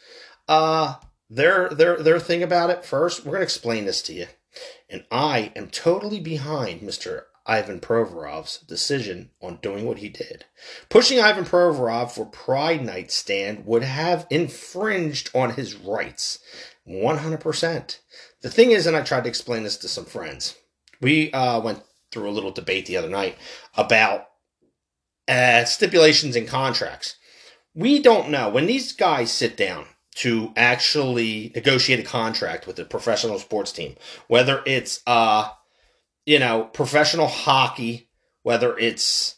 [0.48, 0.96] uh
[1.29, 3.24] their their their thing about it first.
[3.24, 4.26] We're gonna explain this to you.
[4.88, 7.22] And I am totally behind Mr.
[7.46, 10.44] Ivan Provorov's decision on doing what he did.
[10.88, 16.40] Pushing Ivan Provorov for Pride Night stand would have infringed on his rights.
[16.88, 17.98] 100%.
[18.42, 20.57] The thing is, and I tried to explain this to some friends,
[21.00, 23.37] we uh, went through a little debate the other night
[23.77, 24.29] about
[25.29, 27.16] uh, stipulations in contracts.
[27.75, 28.49] We don't know.
[28.49, 33.94] When these guys sit down to actually negotiate a contract with a professional sports team,
[34.27, 35.51] whether it's uh,
[36.27, 38.09] you know, professional hockey,
[38.42, 39.37] whether it's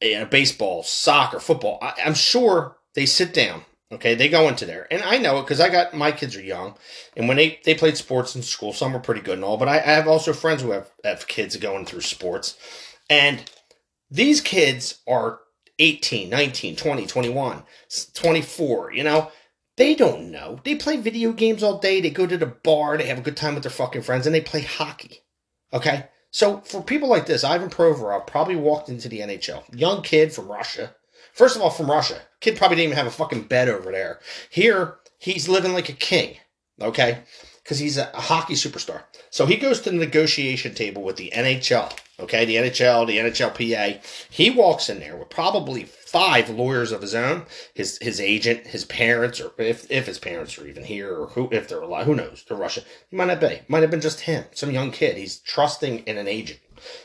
[0.00, 3.64] you know, baseball, soccer, football, I, I'm sure they sit down.
[3.92, 6.42] Okay, they go into there, and I know it because I got my kids are
[6.42, 6.76] young,
[7.16, 9.68] and when they they played sports in school, some were pretty good and all, but
[9.68, 12.56] I, I have also friends who have have kids going through sports,
[13.10, 13.50] and
[14.10, 15.40] these kids are
[15.78, 17.62] 18, 19, 20, 21,
[18.14, 19.30] 24, you know,
[19.76, 20.60] they don't know.
[20.64, 22.00] They play video games all day.
[22.00, 22.98] They go to the bar.
[22.98, 25.22] They have a good time with their fucking friends and they play hockey.
[25.72, 26.08] Okay?
[26.30, 29.64] So for people like this, Ivan Provorov probably walked into the NHL.
[29.74, 30.94] Young kid from Russia.
[31.32, 32.20] First of all, from Russia.
[32.40, 34.20] Kid probably didn't even have a fucking bed over there.
[34.50, 36.36] Here, he's living like a king.
[36.80, 37.22] Okay?
[37.62, 39.04] Because he's a hockey superstar.
[39.30, 41.96] So he goes to the negotiation table with the NHL.
[42.20, 44.04] Okay, the NHL, the NHLPA.
[44.30, 48.84] He walks in there with probably five lawyers of his own, his his agent, his
[48.84, 52.14] parents, or if if his parents are even here, or who if they're alive, who
[52.14, 52.44] knows?
[52.46, 52.84] They're Russian.
[53.08, 53.62] He might not be.
[53.66, 55.16] Might have been just him, some young kid.
[55.16, 56.60] He's trusting in an agent,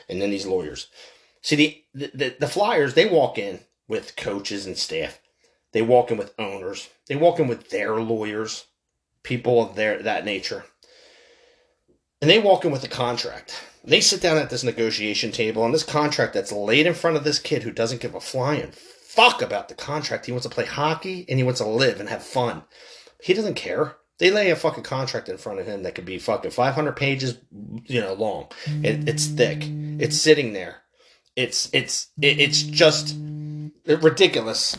[0.10, 0.88] and then these lawyers.
[1.42, 2.94] See the, the, the Flyers.
[2.94, 5.20] They walk in with coaches and staff.
[5.72, 6.90] They walk in with owners.
[7.08, 8.66] They walk in with their lawyers,
[9.24, 10.66] people of their that nature,
[12.22, 13.64] and they walk in with a contract.
[13.84, 17.24] They sit down at this negotiation table on this contract that's laid in front of
[17.24, 18.74] this kid who doesn't give a flying
[19.18, 20.28] fuck about the contract.
[20.28, 22.62] He wants to play hockey and he wants to live and have fun.
[23.20, 23.96] He doesn't care.
[24.20, 27.40] They lay a fucking contract in front of him that could be fucking 500 pages,
[27.86, 28.52] you know, long.
[28.84, 29.64] It, it's thick.
[30.00, 30.84] It's sitting there.
[31.36, 33.16] It's it's it, it's just
[33.88, 34.78] ridiculous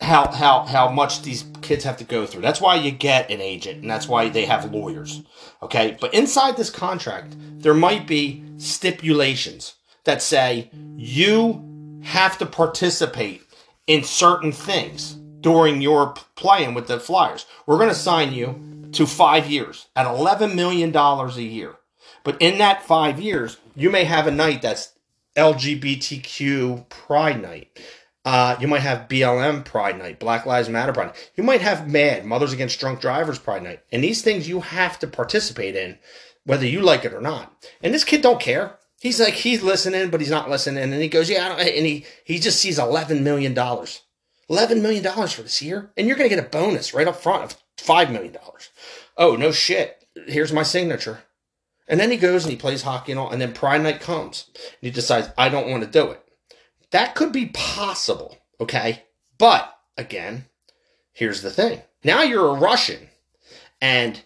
[0.00, 2.42] how how how much these kids have to go through.
[2.42, 5.22] That's why you get an agent, and that's why they have lawyers.
[5.62, 9.74] Okay, but inside this contract, there might be stipulations
[10.04, 13.42] that say you have to participate
[13.86, 17.46] in certain things during your playing with the Flyers.
[17.66, 21.74] We're going to sign you to five years at eleven million dollars a year.
[22.24, 24.92] But in that five years, you may have a night that's
[25.36, 27.78] LGBTQ Pride Night.
[28.24, 31.32] Uh, you might have BLM Pride Night, Black Lives Matter Pride Night.
[31.36, 33.80] You might have MAD, Mothers Against Drunk Drivers Pride Night.
[33.90, 35.98] And these things you have to participate in,
[36.44, 37.66] whether you like it or not.
[37.82, 38.78] And this kid don't care.
[39.00, 40.82] He's like, he's listening, but he's not listening.
[40.82, 43.54] And he goes, yeah, I don't, and he, he just sees $11 million.
[43.54, 45.90] $11 million for this year.
[45.96, 48.36] And you're going to get a bonus right up front of $5 million.
[49.16, 50.04] Oh, no shit.
[50.26, 51.20] here's my signature.
[51.86, 54.50] And then he goes and he plays hockey and all, and then Pride Night comes.
[54.54, 56.22] And he decides, I don't want to do it.
[56.90, 59.04] That could be possible, okay?
[59.36, 60.46] But again,
[61.12, 61.82] here's the thing.
[62.02, 63.08] Now you're a Russian
[63.80, 64.22] and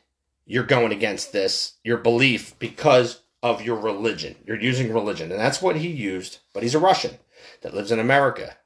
[0.47, 4.37] you're going against this, your belief, because of your religion.
[4.47, 5.31] You're using religion.
[5.33, 7.19] And that's what he used, but he's a Russian
[7.63, 8.57] that lives in America.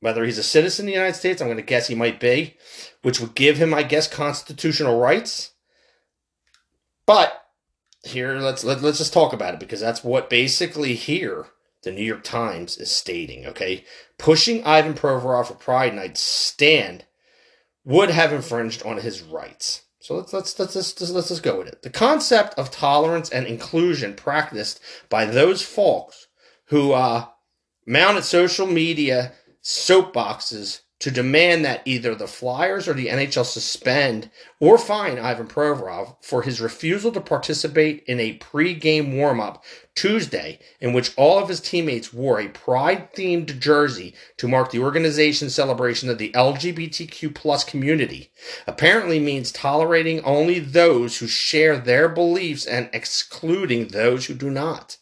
[0.00, 2.56] Whether he's a citizen of the United States, I'm going to guess he might be,
[3.02, 5.52] which would give him, I guess, constitutional rights.
[7.06, 7.46] But
[8.02, 11.46] here, let's let, let's just talk about it because that's what basically here
[11.84, 13.46] the New York Times is stating.
[13.46, 13.84] Okay,
[14.18, 17.04] pushing Ivan Provorov for Pride Night stand
[17.84, 19.82] would have infringed on his rights.
[20.00, 21.82] So let's let's let's let's let's, let's just go with it.
[21.82, 26.26] The concept of tolerance and inclusion practiced by those folks
[26.66, 27.26] who uh,
[27.86, 34.78] mounted social media soapboxes to demand that either the Flyers or the NHL suspend or
[34.78, 39.62] fine Ivan Provorov for his refusal to participate in a pre-game warm-up
[39.94, 45.54] Tuesday in which all of his teammates wore a pride-themed jersey to mark the organization's
[45.54, 48.30] celebration of the LGBTQ plus community
[48.66, 54.96] apparently means tolerating only those who share their beliefs and excluding those who do not.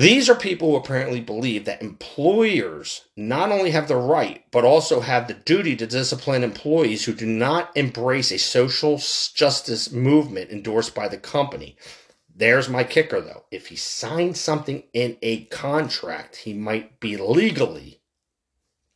[0.00, 5.00] These are people who apparently believe that employers not only have the right, but also
[5.00, 10.94] have the duty to discipline employees who do not embrace a social justice movement endorsed
[10.94, 11.76] by the company.
[12.34, 13.44] There's my kicker, though.
[13.50, 18.00] If he signed something in a contract, he might be legally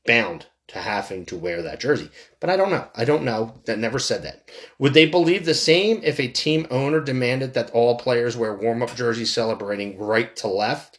[0.07, 2.11] bound to having to wear that jersey.
[2.41, 2.89] But I don't know.
[2.95, 3.61] I don't know.
[3.67, 4.49] That never said that.
[4.79, 8.83] Would they believe the same if a team owner demanded that all players wear warm
[8.83, 10.99] up jerseys celebrating right to left?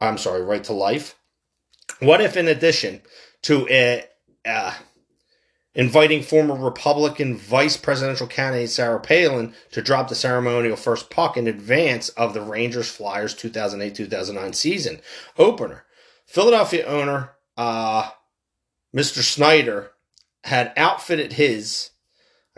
[0.00, 1.16] I'm sorry, right to life?
[2.00, 3.02] What if, in addition
[3.42, 4.02] to uh,
[4.48, 4.74] uh,
[5.74, 11.46] inviting former Republican vice presidential candidate Sarah Palin to drop the ceremonial first puck in
[11.46, 15.00] advance of the Rangers Flyers 2008 2009 season
[15.38, 15.84] opener,
[16.26, 18.10] Philadelphia owner, uh,
[18.94, 19.22] Mr.
[19.22, 19.92] Snyder
[20.44, 21.90] had outfitted his.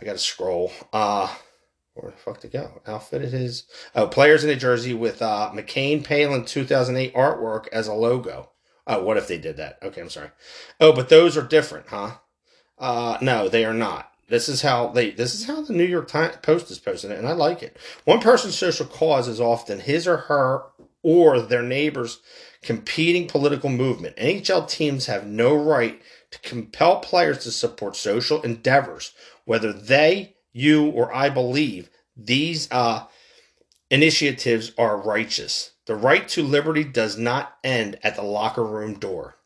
[0.00, 0.72] I gotta scroll.
[0.92, 1.34] Uh
[1.94, 2.82] where the fuck to go?
[2.86, 7.94] Outfitted his oh players in a jersey with uh McCain Palin 2008 artwork as a
[7.94, 8.50] logo.
[8.86, 9.78] Oh, what if they did that?
[9.82, 10.30] Okay, I'm sorry.
[10.80, 12.16] Oh, but those are different, huh?
[12.78, 14.10] Uh no, they are not.
[14.28, 17.18] This is how they this is how the New York Times Post is posting it,
[17.18, 17.76] and I like it.
[18.04, 20.62] One person's social cause is often his or her
[21.02, 22.20] or their neighbor's
[22.62, 24.16] competing political movement.
[24.16, 26.00] NHL teams have no right
[26.34, 29.12] to compel players to support social endeavors,
[29.44, 33.04] whether they, you, or I believe these uh,
[33.90, 35.72] initiatives are righteous.
[35.86, 39.36] The right to liberty does not end at the locker room door.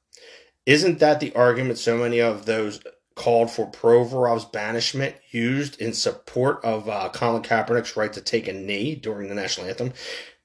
[0.65, 2.81] Isn't that the argument so many of those
[3.15, 8.53] called for Provorov's banishment used in support of uh, Colin Kaepernick's right to take a
[8.53, 9.93] knee during the national anthem?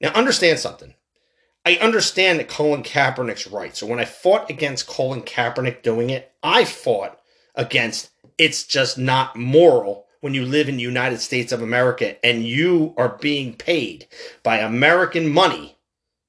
[0.00, 0.94] Now, understand something.
[1.66, 3.74] I understand that Colin Kaepernick's right.
[3.74, 7.18] So when I fought against Colin Kaepernick doing it, I fought
[7.54, 12.44] against it's just not moral when you live in the United States of America and
[12.44, 14.06] you are being paid
[14.42, 15.78] by American money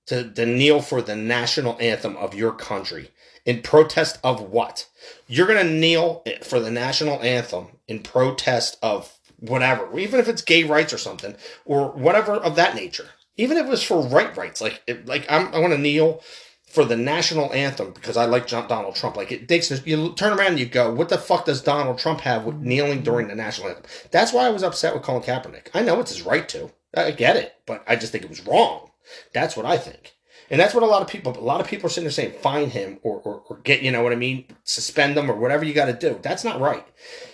[0.05, 3.11] to, to kneel for the national anthem of your country.
[3.45, 4.87] In protest of what?
[5.27, 10.41] You're going to kneel for the national anthem in protest of whatever, even if it's
[10.41, 14.35] gay rights or something, or whatever of that nature even if it was for right
[14.35, 16.21] rights, like it, like I'm, I want to kneel
[16.67, 19.15] for the national anthem because I like John, Donald Trump.
[19.15, 22.21] Like it takes you turn around and you go, what the fuck does Donald Trump
[22.21, 23.85] have with kneeling during the national anthem?
[24.11, 25.69] That's why I was upset with Colin Kaepernick.
[25.73, 26.71] I know it's his right to.
[26.95, 28.91] I get it, but I just think it was wrong.
[29.33, 30.13] That's what I think.
[30.49, 32.33] And that's what a lot of people, a lot of people are sitting there saying,
[32.41, 34.45] fine him or, or, or get, you know what I mean?
[34.63, 36.19] Suspend them or whatever you got to do.
[36.21, 36.85] That's not right.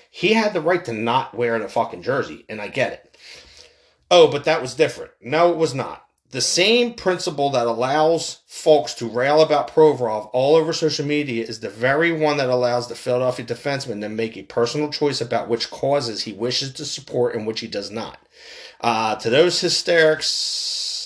[0.09, 3.17] He had the right to not wear the fucking jersey, and I get it.
[4.11, 5.11] Oh, but that was different.
[5.21, 6.05] No, it was not.
[6.31, 11.61] The same principle that allows folks to rail about Provorov all over social media is
[11.61, 15.69] the very one that allows the Philadelphia defenseman to make a personal choice about which
[15.69, 18.19] causes he wishes to support and which he does not.
[18.81, 21.00] Uh, to those hysterics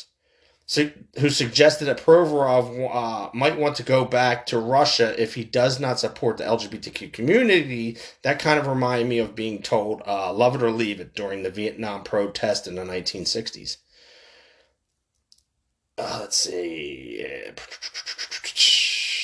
[0.75, 5.79] who suggested that Provorov uh, might want to go back to Russia if he does
[5.79, 7.97] not support the LGBTQ community.
[8.21, 11.43] That kind of reminded me of being told, uh, love it or leave it, during
[11.43, 13.77] the Vietnam protest in the 1960s.
[15.97, 17.25] Uh, let's see.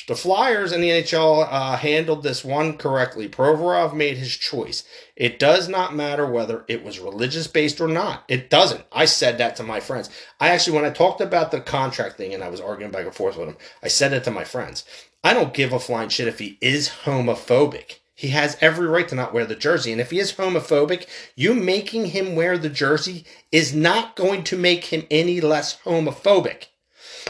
[0.08, 3.28] The Flyers and the NHL uh, handled this one correctly.
[3.28, 4.82] Provorov made his choice.
[5.14, 8.24] It does not matter whether it was religious based or not.
[8.26, 8.84] It doesn't.
[8.90, 10.10] I said that to my friends.
[10.40, 13.14] I actually, when I talked about the contract thing and I was arguing back and
[13.14, 14.84] forth with him, I said it to my friends.
[15.22, 18.00] I don't give a flying shit if he is homophobic.
[18.14, 19.92] He has every right to not wear the jersey.
[19.92, 24.56] And if he is homophobic, you making him wear the jersey is not going to
[24.56, 26.66] make him any less homophobic.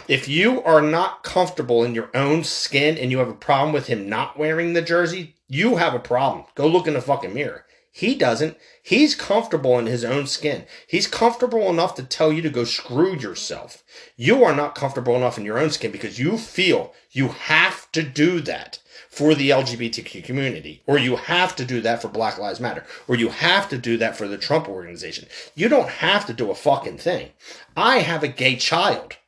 [0.09, 3.87] If you are not comfortable in your own skin and you have a problem with
[3.87, 6.47] him not wearing the jersey, you have a problem.
[6.55, 7.67] Go look in the fucking mirror.
[7.95, 8.57] He doesn't.
[8.83, 10.65] He's comfortable in his own skin.
[10.87, 13.85] He's comfortable enough to tell you to go screw yourself.
[14.17, 18.03] You are not comfortable enough in your own skin because you feel you have to
[18.03, 18.79] do that
[19.11, 23.15] for the LGBTQ community, or you have to do that for Black Lives Matter, or
[23.15, 25.29] you have to do that for the Trump organization.
[25.55, 27.33] You don't have to do a fucking thing.
[27.77, 29.19] I have a gay child,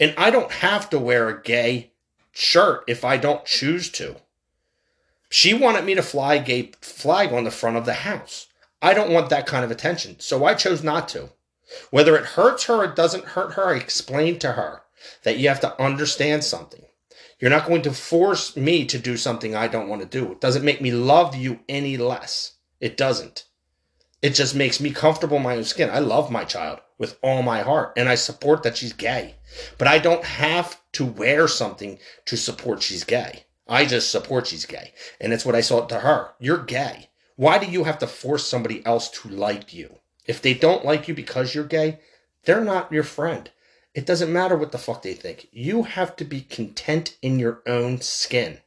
[0.00, 1.92] and I don't have to wear a gay
[2.32, 4.16] shirt if I don't choose to.
[5.28, 8.48] She wanted me to fly a gay flag on the front of the house.
[8.82, 11.28] I don't want that kind of attention, so I chose not to.
[11.90, 14.82] Whether it hurts her or doesn't hurt her, I explained to her
[15.22, 16.84] that you have to understand something.
[17.38, 20.32] You're not going to force me to do something I don't want to do.
[20.32, 22.54] It doesn't make me love you any less.
[22.80, 23.44] It doesn't.
[24.20, 25.90] It just makes me comfortable in my own skin.
[25.90, 29.34] I love my child with all my heart and I support that she's gay.
[29.78, 33.44] But I don't have to wear something to support she's gay.
[33.66, 34.92] I just support she's gay.
[35.20, 36.32] And that's what I saw to her.
[36.38, 37.08] You're gay.
[37.36, 39.96] Why do you have to force somebody else to like you?
[40.26, 42.00] If they don't like you because you're gay,
[42.44, 43.50] they're not your friend.
[43.94, 45.48] It doesn't matter what the fuck they think.
[45.50, 48.58] You have to be content in your own skin.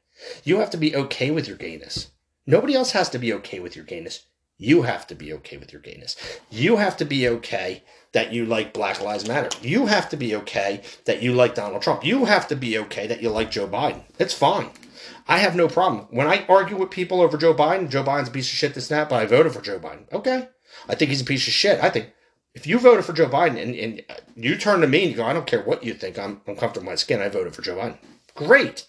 [0.44, 2.10] You have to be okay with your gayness.
[2.48, 4.26] Nobody else has to be okay with your gayness.
[4.58, 6.16] You have to be okay with your gayness.
[6.50, 7.84] You have to be okay
[8.14, 9.50] that you like Black Lives Matter.
[9.62, 12.06] You have to be okay that you like Donald Trump.
[12.06, 14.04] You have to be okay that you like Joe Biden.
[14.18, 14.70] It's fine.
[15.28, 16.08] I have no problem.
[16.12, 18.90] When I argue with people over Joe Biden, Joe Biden's a piece of shit, this
[18.90, 20.12] and that, but I voted for Joe Biden.
[20.12, 20.48] Okay.
[20.88, 21.84] I think he's a piece of shit.
[21.84, 22.12] I think
[22.54, 24.02] if you voted for Joe Biden and, and
[24.36, 26.56] you turn to me and you go, I don't care what you think, I'm, I'm
[26.56, 27.98] comfortable in my skin, I voted for Joe Biden.
[28.36, 28.86] Great.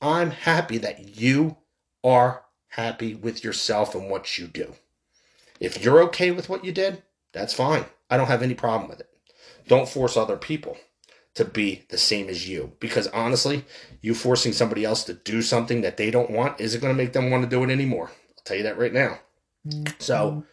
[0.00, 1.58] I'm happy that you
[2.02, 4.74] are happy with yourself and what you do.
[5.60, 7.02] If you're okay with what you did,
[7.32, 7.86] that's fine.
[8.10, 9.08] I don't have any problem with it.
[9.66, 10.76] Don't force other people
[11.34, 12.72] to be the same as you.
[12.80, 13.64] Because honestly,
[14.00, 17.12] you forcing somebody else to do something that they don't want isn't going to make
[17.12, 18.10] them want to do it anymore.
[18.10, 19.18] I'll tell you that right now.
[19.66, 19.94] Mm-hmm.
[19.98, 20.44] So,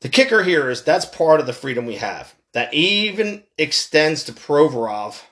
[0.00, 2.34] the kicker here is that's part of the freedom we have.
[2.52, 5.22] That even extends to Provorov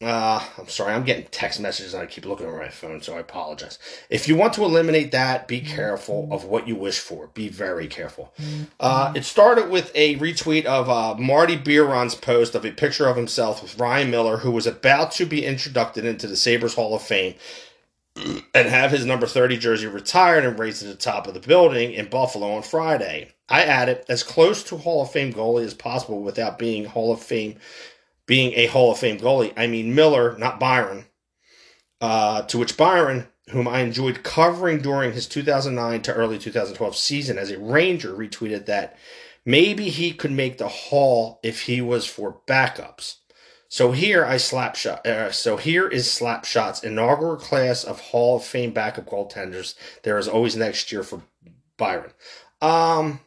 [0.00, 3.16] uh, I'm sorry, I'm getting text messages and I keep looking at my phone, so
[3.16, 3.80] I apologize.
[4.08, 7.26] If you want to eliminate that, be careful of what you wish for.
[7.34, 8.32] Be very careful.
[8.78, 13.16] Uh, it started with a retweet of uh, Marty Biron's post of a picture of
[13.16, 17.02] himself with Ryan Miller, who was about to be introduced into the Sabres Hall of
[17.02, 17.34] Fame
[18.54, 21.92] and have his number 30 jersey retired and raised to the top of the building
[21.92, 23.32] in Buffalo on Friday.
[23.48, 27.20] I added, as close to Hall of Fame goalie as possible without being Hall of
[27.20, 27.56] Fame
[28.28, 29.52] being a Hall of Fame goalie.
[29.56, 31.06] I mean Miller, not Biron.
[32.00, 37.38] Uh, to which Biron, whom I enjoyed covering during his 2009 to early 2012 season
[37.38, 38.96] as a Ranger, retweeted that
[39.44, 43.16] maybe he could make the Hall if he was for backups.
[43.68, 45.06] So here I slap shot.
[45.06, 49.74] Uh, so here is Slapshot's inaugural class of Hall of Fame backup goaltenders.
[50.04, 51.22] There is always next year for
[51.76, 52.12] Biron.
[52.62, 53.20] Um,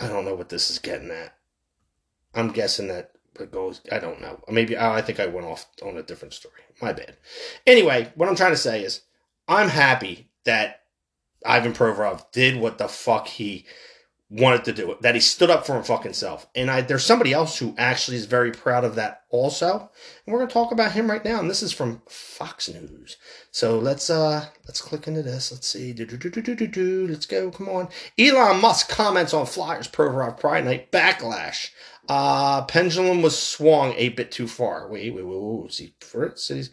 [0.00, 1.36] I don't know what this is getting at.
[2.34, 3.80] I'm guessing that it goes.
[3.90, 4.42] I don't know.
[4.48, 6.62] Maybe I think I went off on a different story.
[6.80, 7.16] My bad.
[7.66, 9.02] Anyway, what I'm trying to say is,
[9.48, 10.82] I'm happy that
[11.44, 13.66] Ivan Provorov did what the fuck he
[14.30, 14.96] wanted to do.
[15.00, 16.46] That he stood up for him fucking self.
[16.54, 19.90] And I there's somebody else who actually is very proud of that also.
[20.26, 21.40] And we're gonna talk about him right now.
[21.40, 23.16] And this is from Fox News.
[23.50, 25.52] So let's uh let's click into this.
[25.52, 25.92] Let's see.
[25.92, 27.50] Let's go.
[27.50, 27.88] Come on.
[28.18, 31.70] Elon Musk comments on Flyers Provorov Pride Night backlash.
[32.08, 34.88] Uh, pendulum was swung a bit too far.
[34.88, 35.72] Wait, wait, wait, wait.
[35.72, 36.70] See, for it, cities,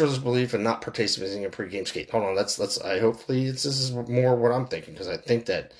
[0.00, 2.10] was belief in not participating in pregame skate.
[2.10, 2.78] Hold on, let's let's.
[2.80, 5.72] I hopefully this is more what I'm thinking because I think that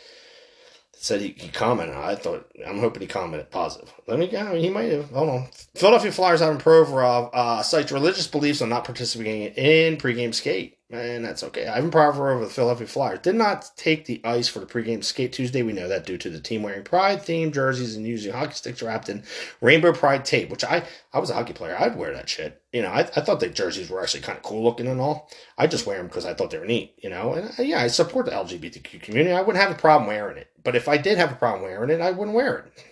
[1.01, 1.97] said he, he commented.
[1.97, 3.93] I thought I'm hoping he commented positive.
[4.07, 4.55] Let me go.
[4.55, 5.11] He might have.
[5.11, 5.49] Hold on.
[5.75, 10.78] Philadelphia Flyers Ivan Provorov uh, cites religious beliefs on not participating in pregame skate.
[10.91, 11.67] And that's okay.
[11.67, 15.35] Ivan Provorov of the Philadelphia Flyers did not take the ice for the pregame skate
[15.35, 15.63] Tuesday.
[15.63, 18.81] We know that due to the team wearing pride themed jerseys and using hockey sticks
[18.81, 19.23] wrapped in
[19.61, 21.77] rainbow pride tape, which I I was a hockey player.
[21.79, 22.63] I'd wear that shit.
[22.73, 25.31] You know, I, I thought the jerseys were actually kind of cool looking and all.
[25.59, 26.95] I just wear them because I thought they were neat.
[27.03, 29.35] You know, and uh, yeah, I support the LGBTQ community.
[29.35, 30.51] I wouldn't have a problem wearing it.
[30.65, 32.85] But if I did have a problem wearing it, I wouldn't wear it.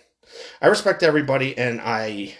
[0.61, 2.35] I respect everybody, and I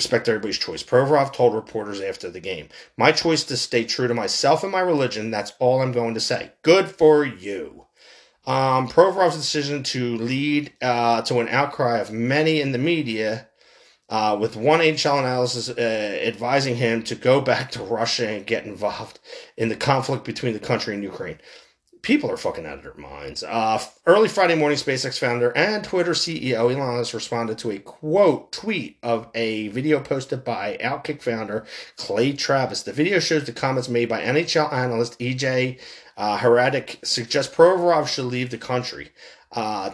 [0.00, 0.82] respect everybody's choice.
[0.82, 4.80] Provorov told reporters after the game, My choice to stay true to myself and my
[4.80, 6.52] religion, that's all I'm going to say.
[6.62, 7.86] Good for you.
[8.46, 13.48] Um, Provorov's decision to lead uh, to an outcry of many in the media
[14.08, 18.64] uh, with one NHL analysis uh, advising him to go back to Russia and get
[18.64, 19.20] involved
[19.56, 21.38] in the conflict between the country and Ukraine.
[22.02, 23.42] People are fucking out of their minds.
[23.42, 28.52] Uh, early Friday morning, SpaceX founder and Twitter CEO Elon Musk responded to a quote
[28.52, 32.82] tweet of a video posted by Outkick founder Clay Travis.
[32.82, 35.78] The video shows the comments made by NHL analyst EJ
[36.16, 39.10] uh, Hradek suggest Provorov should leave the country.
[39.52, 39.90] Uh,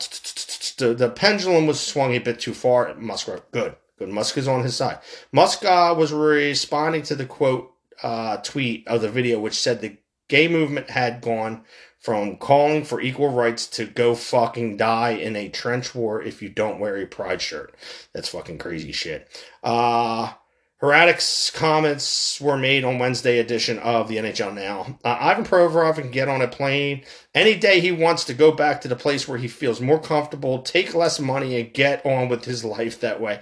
[0.77, 2.95] the, pendulum was swung a bit too far.
[2.95, 4.09] Musk good, good.
[4.09, 4.99] Musk is on his side.
[5.33, 9.97] Musk uh, was responding to the quote uh, tweet of the video, which said the
[10.29, 11.65] gay movement had gone
[12.07, 16.49] from calling for equal rights to go fucking die in a trench war if you
[16.49, 17.75] don't wear a pride shirt.
[18.13, 19.29] That's fucking crazy shit.
[19.61, 20.35] Uh,
[20.81, 25.01] Hradek's comments were made on Wednesday edition of the NHL Now.
[25.05, 27.03] Uh, Ivan Provorov can get on a plane
[27.35, 30.63] any day he wants to go back to the place where he feels more comfortable,
[30.63, 33.41] take less money, and get on with his life that way.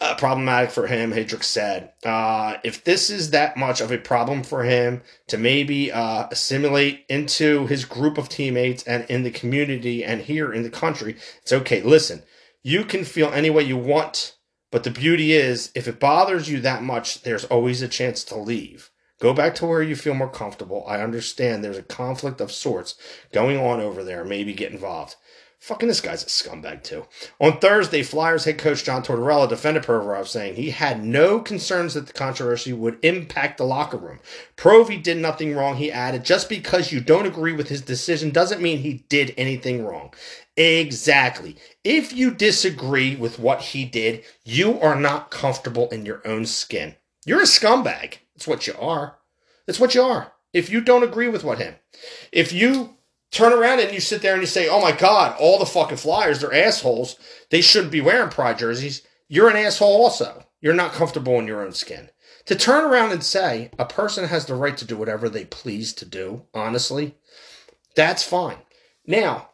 [0.00, 1.92] Uh, problematic for him, Hedrick said.
[2.04, 7.04] Uh, if this is that much of a problem for him to maybe uh, assimilate
[7.08, 11.52] into his group of teammates and in the community and here in the country, it's
[11.52, 11.82] okay.
[11.82, 12.22] Listen,
[12.62, 14.38] you can feel any way you want
[14.70, 18.36] but the beauty is, if it bothers you that much, there's always a chance to
[18.36, 18.90] leave.
[19.18, 20.84] Go back to where you feel more comfortable.
[20.86, 22.94] I understand there's a conflict of sorts
[23.32, 24.24] going on over there.
[24.24, 25.16] Maybe get involved.
[25.60, 27.04] Fucking this guy's a scumbag too.
[27.40, 32.06] On Thursday, Flyers head coach John Tortorella defended Provorov, saying he had no concerns that
[32.06, 34.20] the controversy would impact the locker room.
[34.56, 36.24] Provy did nothing wrong, he added.
[36.24, 40.14] Just because you don't agree with his decision doesn't mean he did anything wrong.
[40.56, 41.56] Exactly.
[41.82, 46.94] If you disagree with what he did, you are not comfortable in your own skin.
[47.26, 48.18] You're a scumbag.
[48.34, 49.18] That's what you are.
[49.66, 50.32] That's what you are.
[50.52, 51.74] If you don't agree with what him,
[52.32, 52.97] if you
[53.30, 55.98] turn around and you sit there and you say, "Oh my God, all the fucking
[55.98, 57.16] Flyers, they're assholes.
[57.50, 60.44] They shouldn't be wearing pride jerseys." You're an asshole also.
[60.60, 62.10] You're not comfortable in your own skin.
[62.46, 65.92] To turn around and say a person has the right to do whatever they please
[65.94, 67.14] to do, honestly,
[67.94, 68.56] that's fine.
[69.06, 69.50] Now,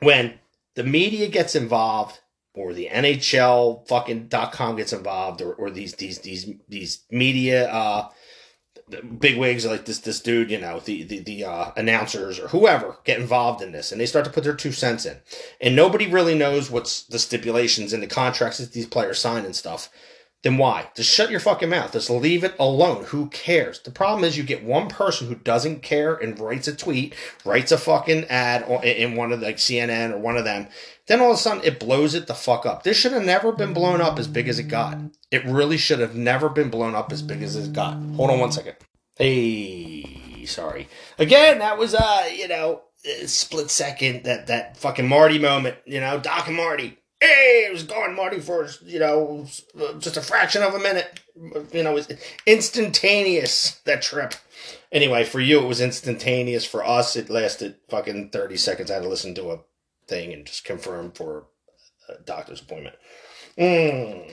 [0.00, 0.40] when
[0.74, 2.20] the media gets involved
[2.54, 7.68] or the NHL fucking dot com gets involved or, or these these these these media
[7.70, 8.08] uh
[9.18, 12.98] big wigs like this this dude, you know, the the, the uh, announcers or whoever
[13.04, 15.16] get involved in this and they start to put their two cents in.
[15.60, 19.56] And nobody really knows what's the stipulations in the contracts that these players sign and
[19.56, 19.88] stuff
[20.46, 20.88] then why?
[20.94, 21.92] Just shut your fucking mouth.
[21.92, 23.02] Just leave it alone.
[23.06, 23.80] Who cares?
[23.80, 27.72] The problem is you get one person who doesn't care and writes a tweet, writes
[27.72, 30.68] a fucking ad in one of the, like CNN or one of them.
[31.08, 32.84] Then all of a sudden it blows it the fuck up.
[32.84, 34.96] This should have never been blown up as big as it got.
[35.32, 37.96] It really should have never been blown up as big as it got.
[38.14, 38.76] Hold on one second.
[39.16, 40.86] Hey, sorry.
[41.18, 42.82] Again, that was uh, you know,
[43.26, 45.76] split second that that fucking Marty moment.
[45.86, 49.46] You know, Doc and Marty hey, it was gone, Marty, for you know
[49.98, 51.20] just a fraction of a minute.
[51.72, 52.12] You know, it was
[52.46, 54.34] instantaneous that trip.
[54.92, 56.64] Anyway, for you it was instantaneous.
[56.64, 58.90] For us, it lasted fucking thirty seconds.
[58.90, 59.60] I had to listen to a
[60.08, 61.46] thing and just confirm for
[62.08, 62.96] a doctor's appointment.
[63.58, 64.32] Mm.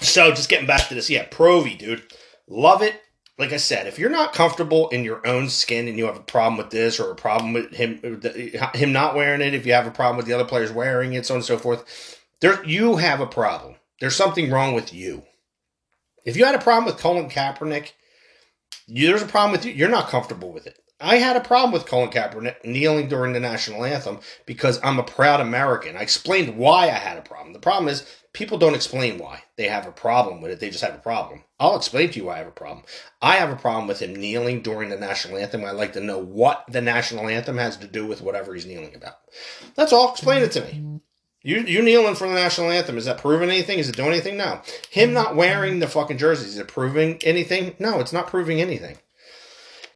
[0.00, 2.02] So, just getting back to this, yeah, Provy, dude,
[2.46, 3.00] love it
[3.38, 6.20] like I said, if you're not comfortable in your own skin and you have a
[6.20, 8.00] problem with this or a problem with him
[8.74, 11.26] him not wearing it, if you have a problem with the other players wearing it,
[11.26, 13.74] so on and so forth, there you have a problem.
[14.00, 15.22] There's something wrong with you.
[16.24, 17.92] If you had a problem with Colin Kaepernick,
[18.86, 19.72] you, there's a problem with you.
[19.72, 20.78] You're not comfortable with it.
[20.98, 25.02] I had a problem with Colin Kaepernick kneeling during the national anthem because I'm a
[25.02, 25.96] proud American.
[25.96, 27.52] I explained why I had a problem.
[27.52, 28.06] The problem is
[28.36, 30.60] people don't explain why they have a problem with it.
[30.60, 31.42] They just have a problem.
[31.58, 32.84] I'll explain to you why I have a problem.
[33.22, 35.64] I have a problem with him kneeling during the national anthem.
[35.64, 38.94] I'd like to know what the national anthem has to do with whatever he's kneeling
[38.94, 39.14] about.
[39.74, 40.12] That's all.
[40.12, 41.00] Explain it to me.
[41.42, 42.98] You you kneeling for the national anthem.
[42.98, 43.78] Is that proving anything?
[43.78, 44.36] Is it doing anything?
[44.36, 44.60] No.
[44.90, 47.74] Him not wearing the fucking jerseys, is it proving anything?
[47.78, 48.98] No, it's not proving anything.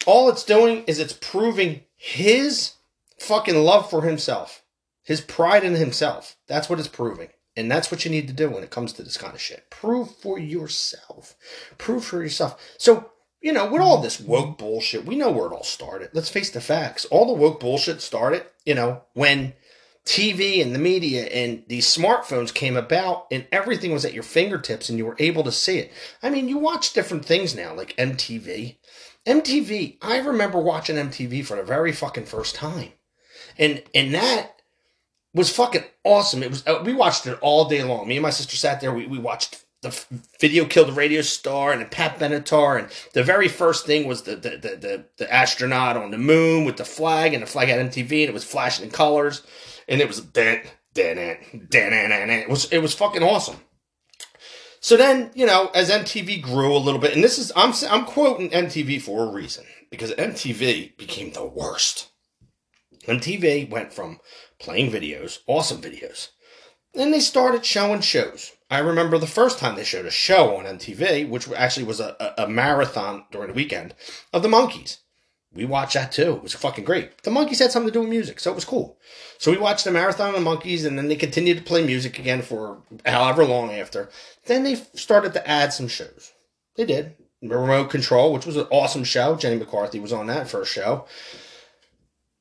[0.07, 2.73] All it's doing is it's proving his
[3.19, 4.63] fucking love for himself,
[5.03, 6.37] his pride in himself.
[6.47, 7.29] That's what it's proving.
[7.61, 9.71] And that's what you need to do when it comes to this kind of shit.
[9.71, 11.37] Prove for yourself.
[11.79, 12.61] Prove for yourself.
[12.79, 16.11] So, you know, with all this woke bullshit, we know where it all started.
[16.13, 17.05] Let's face the facts.
[17.07, 19.55] All the woke bullshit started, you know, when
[20.05, 24.89] TV and the media and these smartphones came about and everything was at your fingertips
[24.89, 25.93] and you were able to see it.
[26.23, 28.77] I mean, you watch different things now, like MTV.
[29.27, 32.93] MTV, I remember watching MTV for the very fucking first time.
[33.59, 34.60] And and that
[35.35, 36.43] was fucking awesome.
[36.43, 38.09] It was uh, we watched it all day long.
[38.09, 38.93] Me and my sister sat there.
[38.93, 40.05] We, we watched the
[40.39, 44.37] video killed the radio star and Pat Benatar and the very first thing was the
[44.37, 47.91] the, the the the astronaut on the moon with the flag and the flag had
[47.91, 49.43] MTV and it was flashing in colors
[49.89, 50.61] and it was dan
[50.93, 51.39] dan
[51.71, 53.57] dan dan it was it was fucking awesome.
[54.83, 58.07] So then, you know, as MTV grew a little bit, and this is I'm I'm
[58.07, 62.11] quoting MTV for a reason because MTV became the worst.
[63.07, 64.21] MTV went from
[64.61, 66.29] playing videos, awesome videos,
[66.95, 68.53] then they started showing shows.
[68.71, 72.17] I remember the first time they showed a show on MTV, which actually was a,
[72.21, 73.95] a, a marathon during the weekend
[74.33, 74.99] of the Monkees.
[75.53, 76.35] We watched that too.
[76.35, 77.23] It was fucking great.
[77.23, 78.99] The Monkees had something to do with music, so it was cool.
[79.39, 82.21] So we watched the marathon of the Monkees, and then they continued to play music
[82.21, 84.11] again for however long after.
[84.47, 86.33] Then they started to add some shows.
[86.77, 87.17] They did.
[87.43, 89.35] Remote Control, which was an awesome show.
[89.35, 91.07] Jenny McCarthy was on that first show.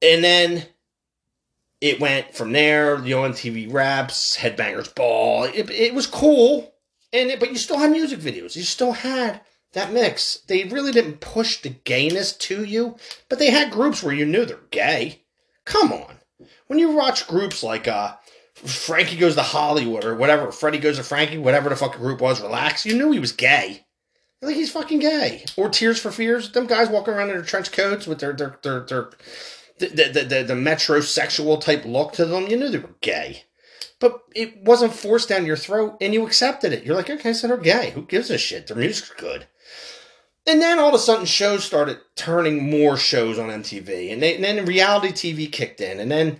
[0.02, 0.68] And then
[1.82, 5.46] it went from there, the MTV Raps, Headbangers Ball.
[5.46, 6.74] It, it was cool,
[7.14, 8.56] and it, but you still had music videos.
[8.56, 9.42] You still had
[9.74, 10.40] that mix.
[10.48, 12.98] They really didn't push the gayness to you,
[13.30, 15.22] but they had groups where you knew they're gay.
[15.66, 16.16] Come on.
[16.68, 18.16] When you watch groups like uh,
[18.56, 22.42] Frankie Goes to Hollywood or whatever, Freddie Goes to Frankie, whatever the fucking group was,
[22.42, 23.86] relax, you knew he was gay.
[24.42, 25.46] Like he's fucking gay.
[25.58, 28.58] Or Tears for Fears, them guys walking around in their trench coats with their their
[28.64, 29.10] their their
[29.80, 33.44] the the, the, the metrosexual type look to them, you knew they were gay.
[34.00, 36.86] But it wasn't forced down your throat and you accepted it.
[36.86, 37.92] You're like, okay, so they're gay.
[37.92, 38.68] Who gives a shit?
[38.68, 39.48] Their music's good.
[40.48, 44.36] And then all of a sudden, shows started turning more shows on MTV, and, they,
[44.36, 46.40] and then reality TV kicked in, and then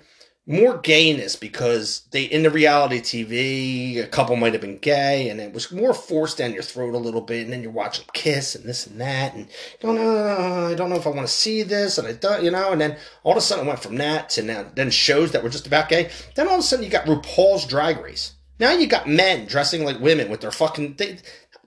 [0.50, 5.40] more gayness because they in the reality TV, a couple might have been gay, and
[5.40, 8.56] it was more forced down your throat a little bit, and then you're watching Kiss
[8.56, 9.48] and this and that, and
[9.84, 12.50] you know, I don't know if I want to see this, and I don't, you
[12.50, 15.32] know, and then all of a sudden it went from that to now then shows
[15.32, 16.10] that were just about gay.
[16.34, 18.34] Then all of a sudden you got RuPaul's Drag Race.
[18.60, 21.20] Now you got men dressing like women with their fucking they,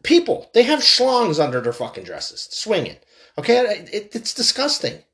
[0.03, 0.51] people.
[0.55, 2.97] They have schlongs under their fucking dresses, swinging.
[3.39, 3.59] Okay,
[3.93, 5.05] it, it's disgusting.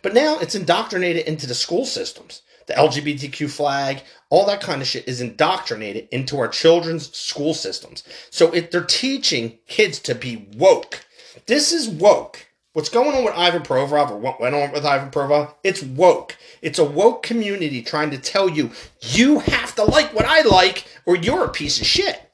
[0.00, 2.42] But now it's indoctrinated into the school systems.
[2.66, 8.02] The LGBTQ flag, all that kind of shit is indoctrinated into our children's school systems.
[8.30, 11.06] So if they're teaching kids to be woke,
[11.46, 12.46] this is woke.
[12.72, 15.54] What's going on with Ivan Provorov or what went on with Ivan Provorov?
[15.64, 16.36] It's woke.
[16.60, 20.86] It's a woke community trying to tell you you have to like what I like
[21.06, 22.30] or you're a piece of shit.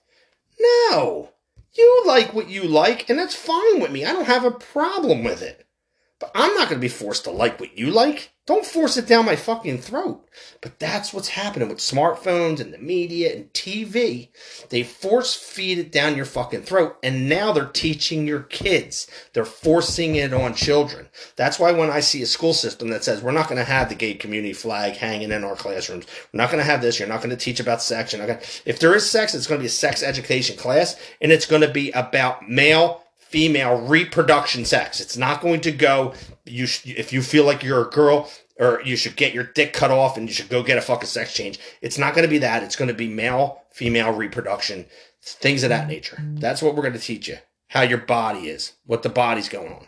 [0.59, 1.31] No.
[1.75, 4.05] You like what you like, and that's fine with me.
[4.05, 5.67] I don't have a problem with it.
[6.19, 8.32] But I'm not going to be forced to like what you like.
[8.45, 10.29] Don't force it down my fucking throat.
[10.61, 14.31] But that's what's happening with smartphones and the media and TV.
[14.69, 19.07] They force feed it down your fucking throat, and now they're teaching your kids.
[19.33, 21.09] They're forcing it on children.
[21.37, 23.89] That's why when I see a school system that says we're not going to have
[23.89, 26.99] the gay community flag hanging in our classrooms, we're not going to have this.
[26.99, 28.13] You're not going to teach about sex.
[28.13, 28.29] Going.
[28.65, 31.63] If there is sex, it's going to be a sex education class, and it's going
[31.63, 35.01] to be about male female reproduction sex.
[35.01, 36.13] It's not going to go.
[36.45, 39.73] You sh- if you feel like you're a girl or you should get your dick
[39.73, 41.59] cut off and you should go get a fucking sex change.
[41.81, 42.63] It's not going to be that.
[42.63, 44.87] It's going to be male female reproduction,
[45.23, 46.19] things of that nature.
[46.35, 47.39] That's what we're going to teach you.
[47.69, 49.87] How your body is, what the body's going on.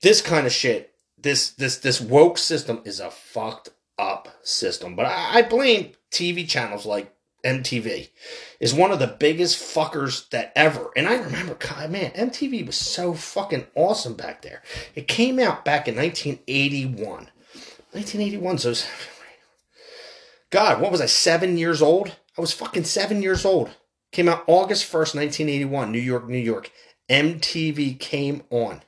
[0.00, 0.94] This kind of shit.
[1.18, 4.96] This this this woke system is a fucked up system.
[4.96, 7.14] But I, I blame TV channels like
[7.44, 8.10] MTV
[8.58, 10.90] is one of the biggest fuckers that ever.
[10.96, 14.62] And I remember, God, man, MTV was so fucking awesome back there.
[14.94, 17.28] It came out back in 1981.
[17.92, 18.74] 1981, so
[20.50, 22.16] God, what was I, seven years old?
[22.36, 23.70] I was fucking seven years old.
[24.12, 26.70] Came out August 1st, 1981, New York, New York.
[27.08, 28.82] MTV came on.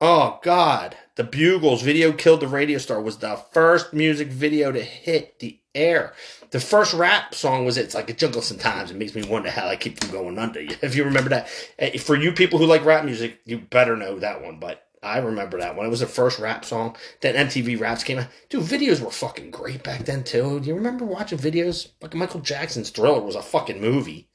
[0.00, 0.96] Oh, God.
[1.16, 5.60] The Buggles video killed the radio star was the first music video to hit the
[5.74, 6.12] air.
[6.50, 8.90] The first rap song was It's Like a Jungle Sometimes.
[8.90, 10.60] It makes me wonder how I keep from going under.
[10.82, 11.48] If you remember that.
[11.78, 14.58] Eh, For you people who like rap music, you better know that one.
[14.60, 15.86] But I remember that one.
[15.86, 18.28] It was the first rap song that MTV Raps came out.
[18.48, 20.60] Dude, videos were fucking great back then, too.
[20.60, 21.88] Do you remember watching videos?
[22.00, 24.28] Like Michael Jackson's Thriller was a fucking movie.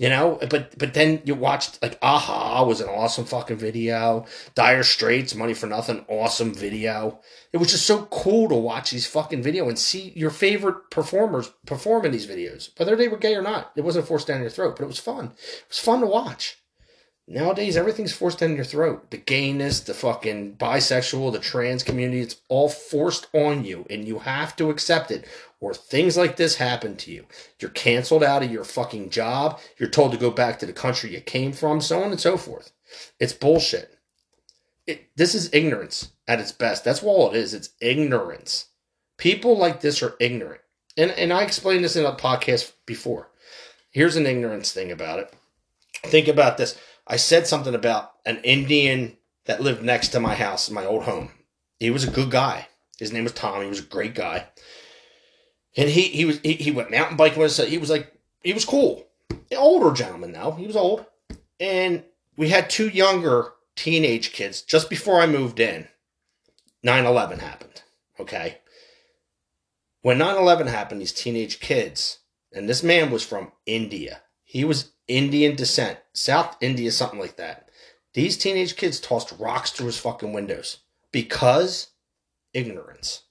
[0.00, 4.24] You know, but but then you watched like a-ha was an awesome fucking video.
[4.54, 7.20] Dire Straits, Money for Nothing, awesome video.
[7.52, 11.52] It was just so cool to watch these fucking video and see your favorite performers
[11.66, 13.72] perform in these videos, whether they were gay or not.
[13.76, 15.32] It wasn't forced down your throat, but it was fun.
[15.36, 16.59] It was fun to watch.
[17.32, 19.12] Nowadays, everything's forced down your throat.
[19.12, 24.18] The gayness, the fucking bisexual, the trans community, it's all forced on you, and you
[24.18, 25.28] have to accept it,
[25.60, 27.26] or things like this happen to you.
[27.60, 29.60] You're canceled out of your fucking job.
[29.78, 32.36] You're told to go back to the country you came from, so on and so
[32.36, 32.72] forth.
[33.20, 33.96] It's bullshit.
[34.88, 36.82] It, this is ignorance at its best.
[36.82, 37.54] That's all it is.
[37.54, 38.66] It's ignorance.
[39.18, 40.62] People like this are ignorant.
[40.96, 43.30] And, and I explained this in a podcast before.
[43.92, 45.32] Here's an ignorance thing about it.
[46.02, 46.76] Think about this.
[47.10, 51.02] I said something about an Indian that lived next to my house, in my old
[51.02, 51.32] home.
[51.80, 52.68] He was a good guy.
[52.98, 53.62] His name was Tom.
[53.62, 54.46] He was a great guy.
[55.76, 57.66] And he he was he, he went mountain biking with us.
[57.66, 58.12] He was like
[58.44, 59.08] he was cool.
[59.28, 60.52] An older gentleman now.
[60.52, 61.04] He was old.
[61.58, 62.04] And
[62.36, 65.88] we had two younger teenage kids just before I moved in.
[66.84, 67.82] 9 11 happened.
[68.20, 68.58] Okay.
[70.02, 72.20] When 9 11 happened, these teenage kids,
[72.52, 74.22] and this man was from India.
[74.44, 77.68] He was Indian descent, South India, something like that.
[78.14, 80.78] These teenage kids tossed rocks through his fucking windows
[81.10, 81.88] because
[82.54, 83.22] ignorance.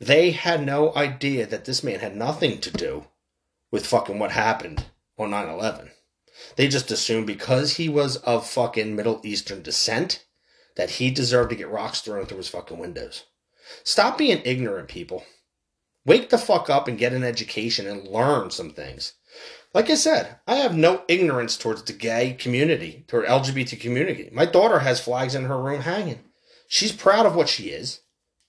[0.00, 3.06] They had no idea that this man had nothing to do
[3.70, 5.90] with fucking what happened on 9 11.
[6.56, 10.24] They just assumed because he was of fucking Middle Eastern descent
[10.76, 13.24] that he deserved to get rocks thrown through his fucking windows.
[13.84, 15.24] Stop being ignorant, people.
[16.04, 19.12] Wake the fuck up and get an education and learn some things.
[19.72, 24.28] Like I said, I have no ignorance towards the gay community, toward LGBT community.
[24.32, 26.24] My daughter has flags in her room hanging.
[26.66, 28.00] She's proud of what she is,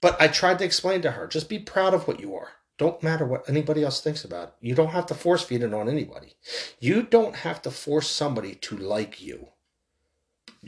[0.02, 2.50] but I tried to explain to her, just be proud of what you are.
[2.80, 4.54] Don't matter what anybody else thinks about it.
[4.62, 6.36] You don't have to force feed it on anybody.
[6.80, 9.50] You don't have to force somebody to like you.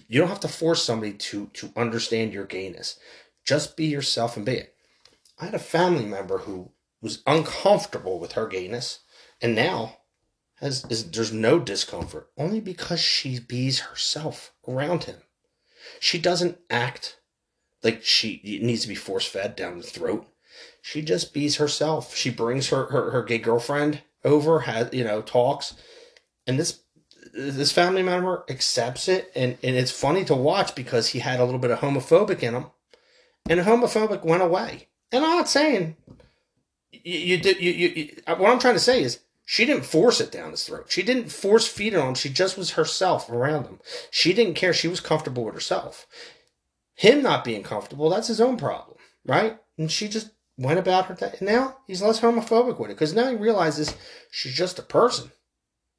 [0.07, 2.99] You don't have to force somebody to to understand your gayness.
[3.43, 4.75] Just be yourself and be it.
[5.39, 8.99] I had a family member who was uncomfortable with her gayness,
[9.41, 9.97] and now
[10.63, 15.17] has is there's no discomfort only because she bees herself around him.
[15.99, 17.17] She doesn't act
[17.83, 20.25] like she needs to be force fed down the throat.
[20.81, 22.15] She just bees herself.
[22.15, 25.75] She brings her, her, her gay girlfriend over, has you know, talks,
[26.47, 26.79] and this
[27.33, 31.45] this family member accepts it and, and it's funny to watch because he had a
[31.45, 32.65] little bit of homophobic in him.
[33.49, 34.87] And homophobic went away.
[35.11, 35.95] And I'm not saying
[36.91, 40.21] you, you did you, you, you what I'm trying to say is she didn't force
[40.21, 40.85] it down his throat.
[40.89, 42.15] She didn't force feed it on him.
[42.15, 43.79] She just was herself around him.
[44.09, 44.73] She didn't care.
[44.73, 46.07] She was comfortable with herself.
[46.95, 49.57] Him not being comfortable, that's his own problem, right?
[49.77, 51.33] And she just went about her.
[51.41, 53.95] Now he's less homophobic with it because now he realizes
[54.31, 55.31] she's just a person.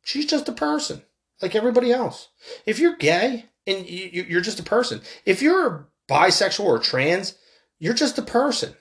[0.05, 1.03] She's just a person
[1.43, 2.29] like everybody else.
[2.65, 7.37] If you're gay and you, you're just a person, if you're bisexual or trans,
[7.79, 8.75] you're just a person.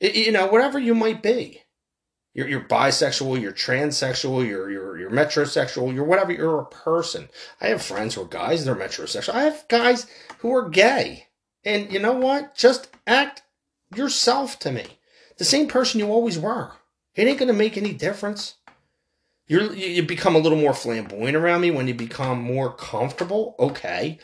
[0.00, 1.62] You know, whatever you might be.
[2.32, 7.28] You're, you're bisexual, you're transsexual, you're, you're, you're metrosexual, you're whatever, you're a person.
[7.60, 9.34] I have friends who are guys, they're metrosexual.
[9.34, 10.06] I have guys
[10.38, 11.26] who are gay.
[11.64, 12.54] And you know what?
[12.54, 13.42] Just act
[13.94, 14.98] yourself to me.
[15.38, 16.72] The same person you always were.
[17.16, 18.54] It ain't gonna make any difference.
[19.48, 23.56] You're, you become a little more flamboyant around me when you become more comfortable.
[23.58, 24.20] Okay.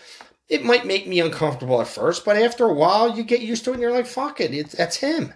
[0.48, 3.70] It might make me uncomfortable at first, but after a while, you get used to
[3.70, 5.34] it and you're like, fuck it, it's, that's him.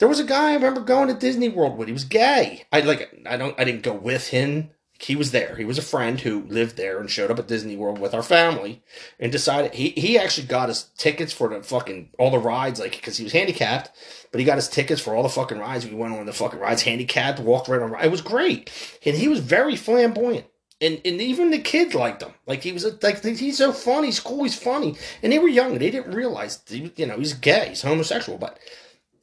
[0.00, 1.86] There was a guy I remember going to Disney World with.
[1.86, 2.64] He was gay.
[2.72, 4.70] I like I don't I didn't go with him
[5.02, 5.56] he was there.
[5.56, 8.22] He was a friend who lived there and showed up at Disney World with our
[8.22, 8.82] family
[9.18, 12.92] and decided he, he actually got us tickets for the fucking all the rides, like
[12.92, 13.90] because he was handicapped,
[14.30, 15.86] but he got us tickets for all the fucking rides.
[15.86, 17.94] We went on the fucking rides, handicapped, walked right on.
[18.02, 18.70] It was great,
[19.04, 20.46] and he was very flamboyant.
[20.82, 22.32] And, and even the kids liked him.
[22.46, 24.08] Like he was like he's so funny.
[24.08, 24.44] He's cool.
[24.44, 24.96] He's funny.
[25.22, 25.78] And they were young.
[25.78, 27.70] They didn't realize you know he's gay.
[27.70, 28.38] He's homosexual.
[28.38, 28.58] But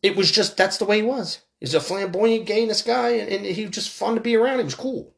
[0.02, 1.40] it was just that's the way he was.
[1.60, 4.60] He's a flamboyant gayness guy, and, and he was just fun to be around.
[4.60, 5.14] He was cool.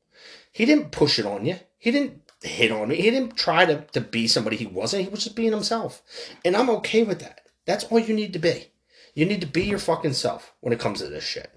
[0.51, 1.57] He didn't push it on you.
[1.77, 2.95] He didn't hit on me.
[2.95, 5.03] He didn't try to, to be somebody he wasn't.
[5.03, 6.01] He was just being himself.
[6.45, 7.41] And I'm okay with that.
[7.65, 8.71] That's all you need to be.
[9.13, 11.51] You need to be your fucking self when it comes to this shit.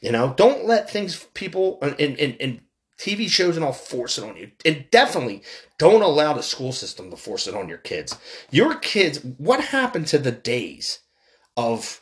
[0.00, 2.60] You know, don't let things, people, and, and, and
[2.98, 4.50] TV shows and all force it on you.
[4.64, 5.42] And definitely
[5.78, 8.16] don't allow the school system to force it on your kids.
[8.50, 11.00] Your kids, what happened to the days
[11.56, 12.01] of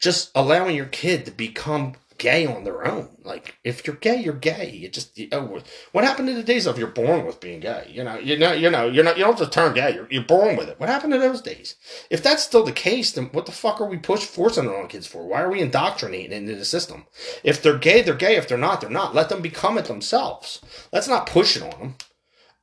[0.00, 3.08] just allowing your kid to become gay on their own.
[3.24, 4.70] Like if you're gay, you're gay.
[4.70, 5.60] You just you, oh,
[5.92, 7.90] what happened to the days of you're born with being gay?
[7.92, 9.94] You know, you know, you know, you're not you don't just turn gay.
[9.94, 10.78] You're, you're born with it.
[10.78, 11.76] What happened to those days?
[12.10, 15.06] If that's still the case, then what the fuck are we push forcing on kids
[15.06, 15.26] for?
[15.26, 17.06] Why are we indoctrinating into the system?
[17.42, 18.36] If they're gay, they're gay.
[18.36, 19.14] If they're not, they're not.
[19.14, 20.60] Let them become it themselves.
[20.92, 21.94] Let's not push it on them.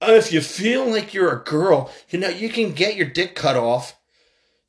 [0.01, 3.55] If you feel like you're a girl, you know, you can get your dick cut
[3.55, 3.97] off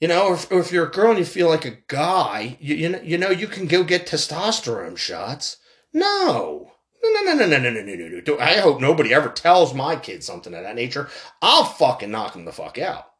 [0.01, 2.57] you know, or if, or if, you're a girl and you feel like a guy,
[2.61, 5.59] you, you know, you know, you can go get testosterone shots.
[5.93, 6.73] No,
[7.03, 8.39] no, no, no, no, no, no, no, no, no.
[8.39, 11.09] I hope nobody ever tells my kids something of that nature.
[11.41, 13.11] I'll fucking knock them the fuck out.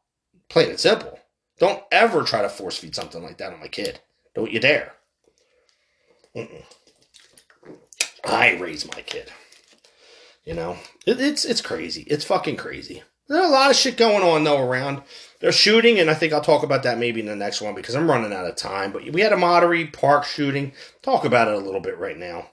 [0.49, 1.19] Plain and simple.
[1.59, 4.01] Don't ever try to force feed something like that on my kid.
[4.33, 4.93] Don't you dare.
[6.35, 6.63] Mm-mm.
[8.25, 9.31] I raise my kid.
[10.43, 12.03] You know, it, it's it's crazy.
[12.03, 13.03] It's fucking crazy.
[13.27, 15.01] There's a lot of shit going on though around.
[15.45, 17.93] They're shooting, and I think I'll talk about that maybe in the next one because
[17.93, 18.91] I'm running out of time.
[18.91, 20.73] But we had a Monterey Park shooting.
[21.03, 22.49] Talk about it a little bit right now.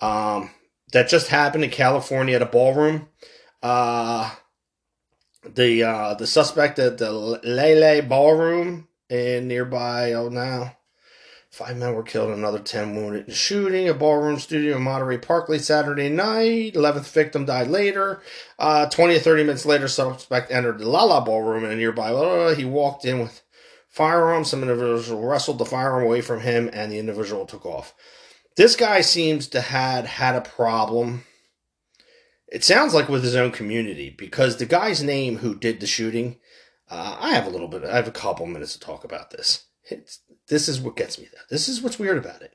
[0.00, 0.52] Um,
[0.92, 3.08] that just happened in California at a ballroom.
[3.60, 4.32] Uh,
[5.52, 10.76] the uh, the suspect at the Lele Ballroom in nearby oh now
[11.58, 13.88] Five men were killed another 10 wounded in shooting.
[13.88, 16.74] A ballroom studio in Monterey Park late Saturday night.
[16.74, 18.22] 11th victim died later.
[18.60, 22.54] Uh, 20 or 30 minutes later, suspect entered the Lala Ballroom in a nearby.
[22.54, 23.42] He walked in with
[23.88, 24.50] firearms.
[24.50, 27.92] Some individual wrestled the firearm away from him, and the individual took off.
[28.56, 31.24] This guy seems to had had a problem.
[32.46, 36.36] It sounds like with his own community because the guy's name who did the shooting.
[36.88, 37.82] Uh, I have a little bit.
[37.82, 39.64] I have a couple minutes to talk about this.
[39.90, 41.28] It's, this is what gets me.
[41.32, 41.42] Though.
[41.50, 42.54] This is what's weird about it.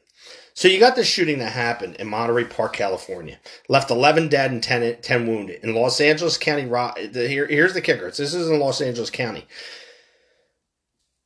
[0.55, 3.39] So you got this shooting that happened in Monterey Park, California.
[3.69, 5.63] Left 11 dead and 10, 10 wounded.
[5.63, 6.63] In Los Angeles County,
[7.11, 8.05] here, here's the kicker.
[8.05, 9.47] This is in Los Angeles County.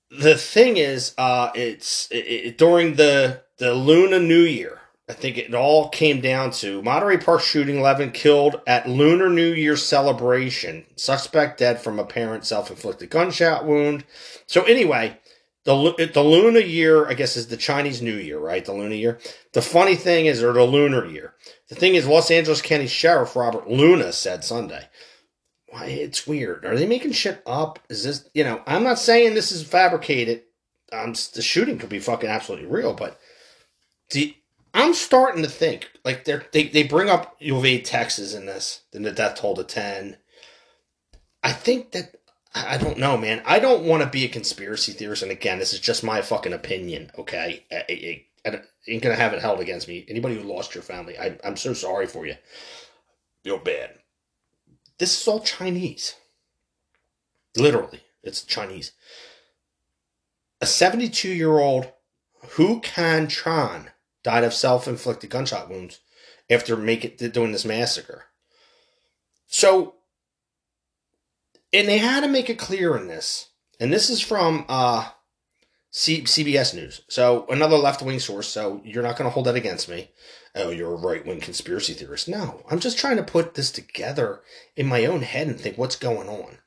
[0.10, 4.80] The thing is, uh, it's it, it, during the the Lunar New Year.
[5.10, 9.54] I think it all came down to Monterey Park shooting 11 killed at Lunar New
[9.54, 10.86] Year celebration.
[10.96, 14.06] Suspect dead from apparent self inflicted gunshot wound.
[14.46, 15.18] So, anyway,
[15.68, 18.64] the, the Lunar Year, I guess, is the Chinese New Year, right?
[18.64, 19.20] The Lunar Year.
[19.52, 21.34] The funny thing is, or the Lunar Year.
[21.68, 24.88] The thing is, Los Angeles County Sheriff Robert Luna said Sunday.
[25.68, 26.64] Why, it's weird.
[26.64, 27.80] Are they making shit up?
[27.90, 30.44] Is this, you know, I'm not saying this is fabricated.
[30.94, 33.20] Um, the shooting could be fucking absolutely real, but
[34.12, 34.34] the
[34.74, 39.02] I'm starting to think like they they they bring up Uvalde Texas in this, then
[39.02, 40.16] the death toll to ten.
[41.44, 42.16] I think that
[42.68, 43.42] I don't know, man.
[43.46, 46.54] I don't want to be a conspiracy theorist, and again, this is just my fucking
[46.54, 47.12] opinion.
[47.18, 50.06] Okay, I, I, I ain't gonna have it held against me.
[50.08, 52.36] Anybody who lost your family, I, I'm so sorry for you.
[53.44, 53.96] Feel bad.
[54.98, 56.16] This is all Chinese.
[57.56, 58.94] Literally, it's Chinese.
[60.62, 61.92] A 72 year old
[62.56, 63.90] Huu Can Tran
[64.24, 66.00] died of self-inflicted gunshot wounds
[66.50, 68.26] after making doing this massacre.
[69.48, 69.96] So,
[71.74, 73.50] and they had to make it clear in this,
[73.80, 75.10] and this is from uh,
[75.92, 77.02] C- CBS News.
[77.10, 78.48] So another left-wing source.
[78.48, 80.12] So you're not going to hold that against me.
[80.56, 82.28] Oh, you're a right-wing conspiracy theorist.
[82.28, 84.42] No, I'm just trying to put this together
[84.76, 86.58] in my own head and think what's going on.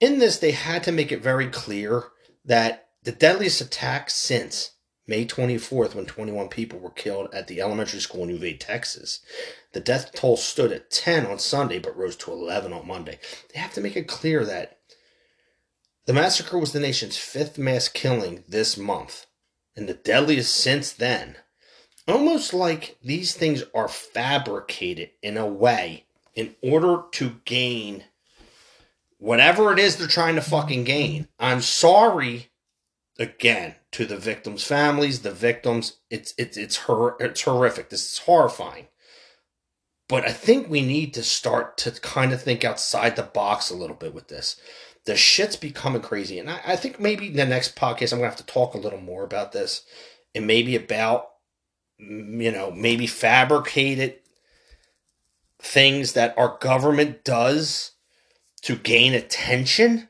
[0.00, 2.04] In this, they had to make it very clear
[2.44, 4.72] that the deadliest attack since
[5.06, 9.20] May 24th, when 21 people were killed at the elementary school in Uvalde, Texas.
[9.74, 13.18] The death toll stood at 10 on Sunday, but rose to 11 on Monday.
[13.52, 14.78] They have to make it clear that
[16.06, 19.26] the massacre was the nation's fifth mass killing this month,
[19.74, 21.36] and the deadliest since then.
[22.06, 26.04] Almost like these things are fabricated in a way
[26.36, 28.04] in order to gain
[29.18, 31.26] whatever it is they're trying to fucking gain.
[31.40, 32.50] I'm sorry
[33.18, 35.96] again to the victims' families, the victims.
[36.10, 37.90] It's it's it's her it's horrific.
[37.90, 38.86] This is horrifying.
[40.08, 43.76] But I think we need to start to kind of think outside the box a
[43.76, 44.60] little bit with this.
[45.06, 46.38] The shit's becoming crazy.
[46.38, 48.78] And I, I think maybe in the next podcast I'm gonna have to talk a
[48.78, 49.84] little more about this
[50.34, 51.28] and maybe about
[51.98, 54.16] you know, maybe fabricated
[55.60, 57.92] things that our government does
[58.62, 60.08] to gain attention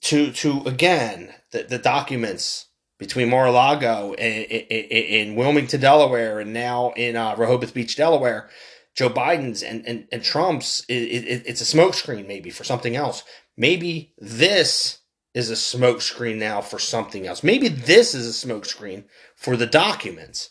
[0.00, 2.66] to to again the, the documents
[2.98, 8.48] between Mar-a-Lago and in Wilmington, Delaware, and now in uh, Rehoboth Beach, Delaware,
[8.94, 13.24] Joe Biden's and, and, and Trump's, it, it, it's a smokescreen maybe for something else.
[13.56, 14.98] Maybe this
[15.34, 17.42] is a smokescreen now for something else.
[17.42, 20.50] Maybe this is a smokescreen for the documents.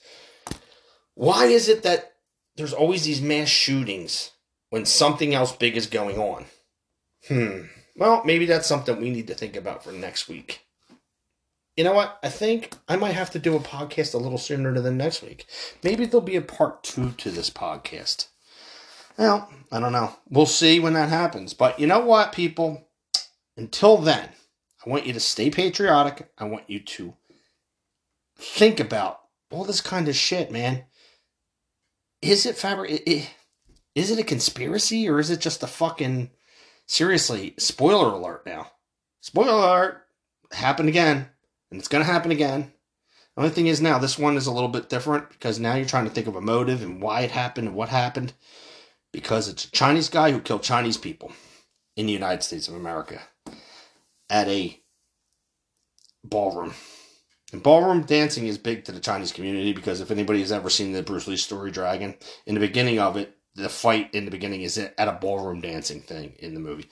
[1.14, 2.14] Why is it that
[2.56, 4.32] there's always these mass shootings
[4.70, 6.46] when something else big is going on?
[7.28, 7.66] Hmm.
[7.96, 10.66] Well, maybe that's something we need to think about for next week
[11.78, 12.20] you know what?
[12.22, 15.46] I think I might have to do a podcast a little sooner than next week.
[15.84, 18.28] Maybe there'll be a part two to this podcast.
[19.22, 20.16] Well, I don't know.
[20.32, 21.54] We'll see when that happens.
[21.54, 22.88] But you know what, people?
[23.56, 24.30] Until then,
[24.84, 26.32] I want you to stay patriotic.
[26.40, 27.14] I want you to
[28.36, 29.20] think about
[29.52, 30.86] all this kind of shit, man.
[32.24, 33.08] Is it fabric?
[33.94, 36.32] Is it a conspiracy or is it just a fucking
[36.88, 37.54] seriously?
[37.60, 38.44] Spoiler alert!
[38.48, 38.72] Now,
[39.20, 40.08] spoiler alert
[40.52, 41.28] happened again
[41.70, 42.74] and it's going to happen again.
[43.36, 45.86] The only thing is now this one is a little bit different because now you're
[45.86, 48.34] trying to think of a motive and why it happened and what happened
[49.12, 51.32] because it's a Chinese guy who killed Chinese people
[51.96, 53.22] in the United States of America
[54.30, 54.80] at a
[56.24, 56.74] ballroom.
[57.52, 60.94] And ballroom dancing is big to the Chinese community because if anybody has ever seen
[60.94, 64.62] the Bruce Lee story Dragon, in the beginning of it, the fight in the beginning
[64.62, 66.88] is at a ballroom dancing thing in the movie.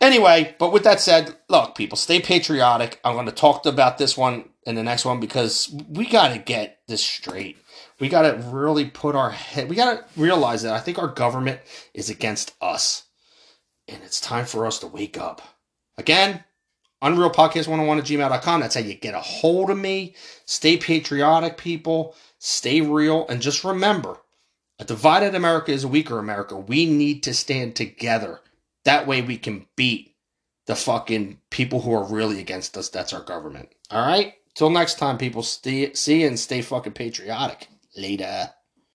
[0.00, 3.00] Anyway, but with that said, look, people, stay patriotic.
[3.02, 6.38] I'm going to talk about this one in the next one because we got to
[6.38, 7.56] get this straight.
[8.02, 11.06] We got to really put our head, we got to realize that I think our
[11.06, 11.60] government
[11.94, 13.04] is against us.
[13.86, 15.40] And it's time for us to wake up.
[15.96, 16.42] Again,
[17.00, 18.60] unrealpodcast101 at gmail.com.
[18.60, 20.16] That's how you get a hold of me.
[20.46, 22.16] Stay patriotic, people.
[22.40, 23.24] Stay real.
[23.28, 24.16] And just remember
[24.80, 26.56] a divided America is a weaker America.
[26.56, 28.40] We need to stand together.
[28.84, 30.16] That way we can beat
[30.66, 32.88] the fucking people who are really against us.
[32.88, 33.68] That's our government.
[33.92, 34.34] All right?
[34.56, 35.44] Till next time, people.
[35.44, 37.68] Stay, see and stay fucking patriotic.
[37.96, 38.52] Later.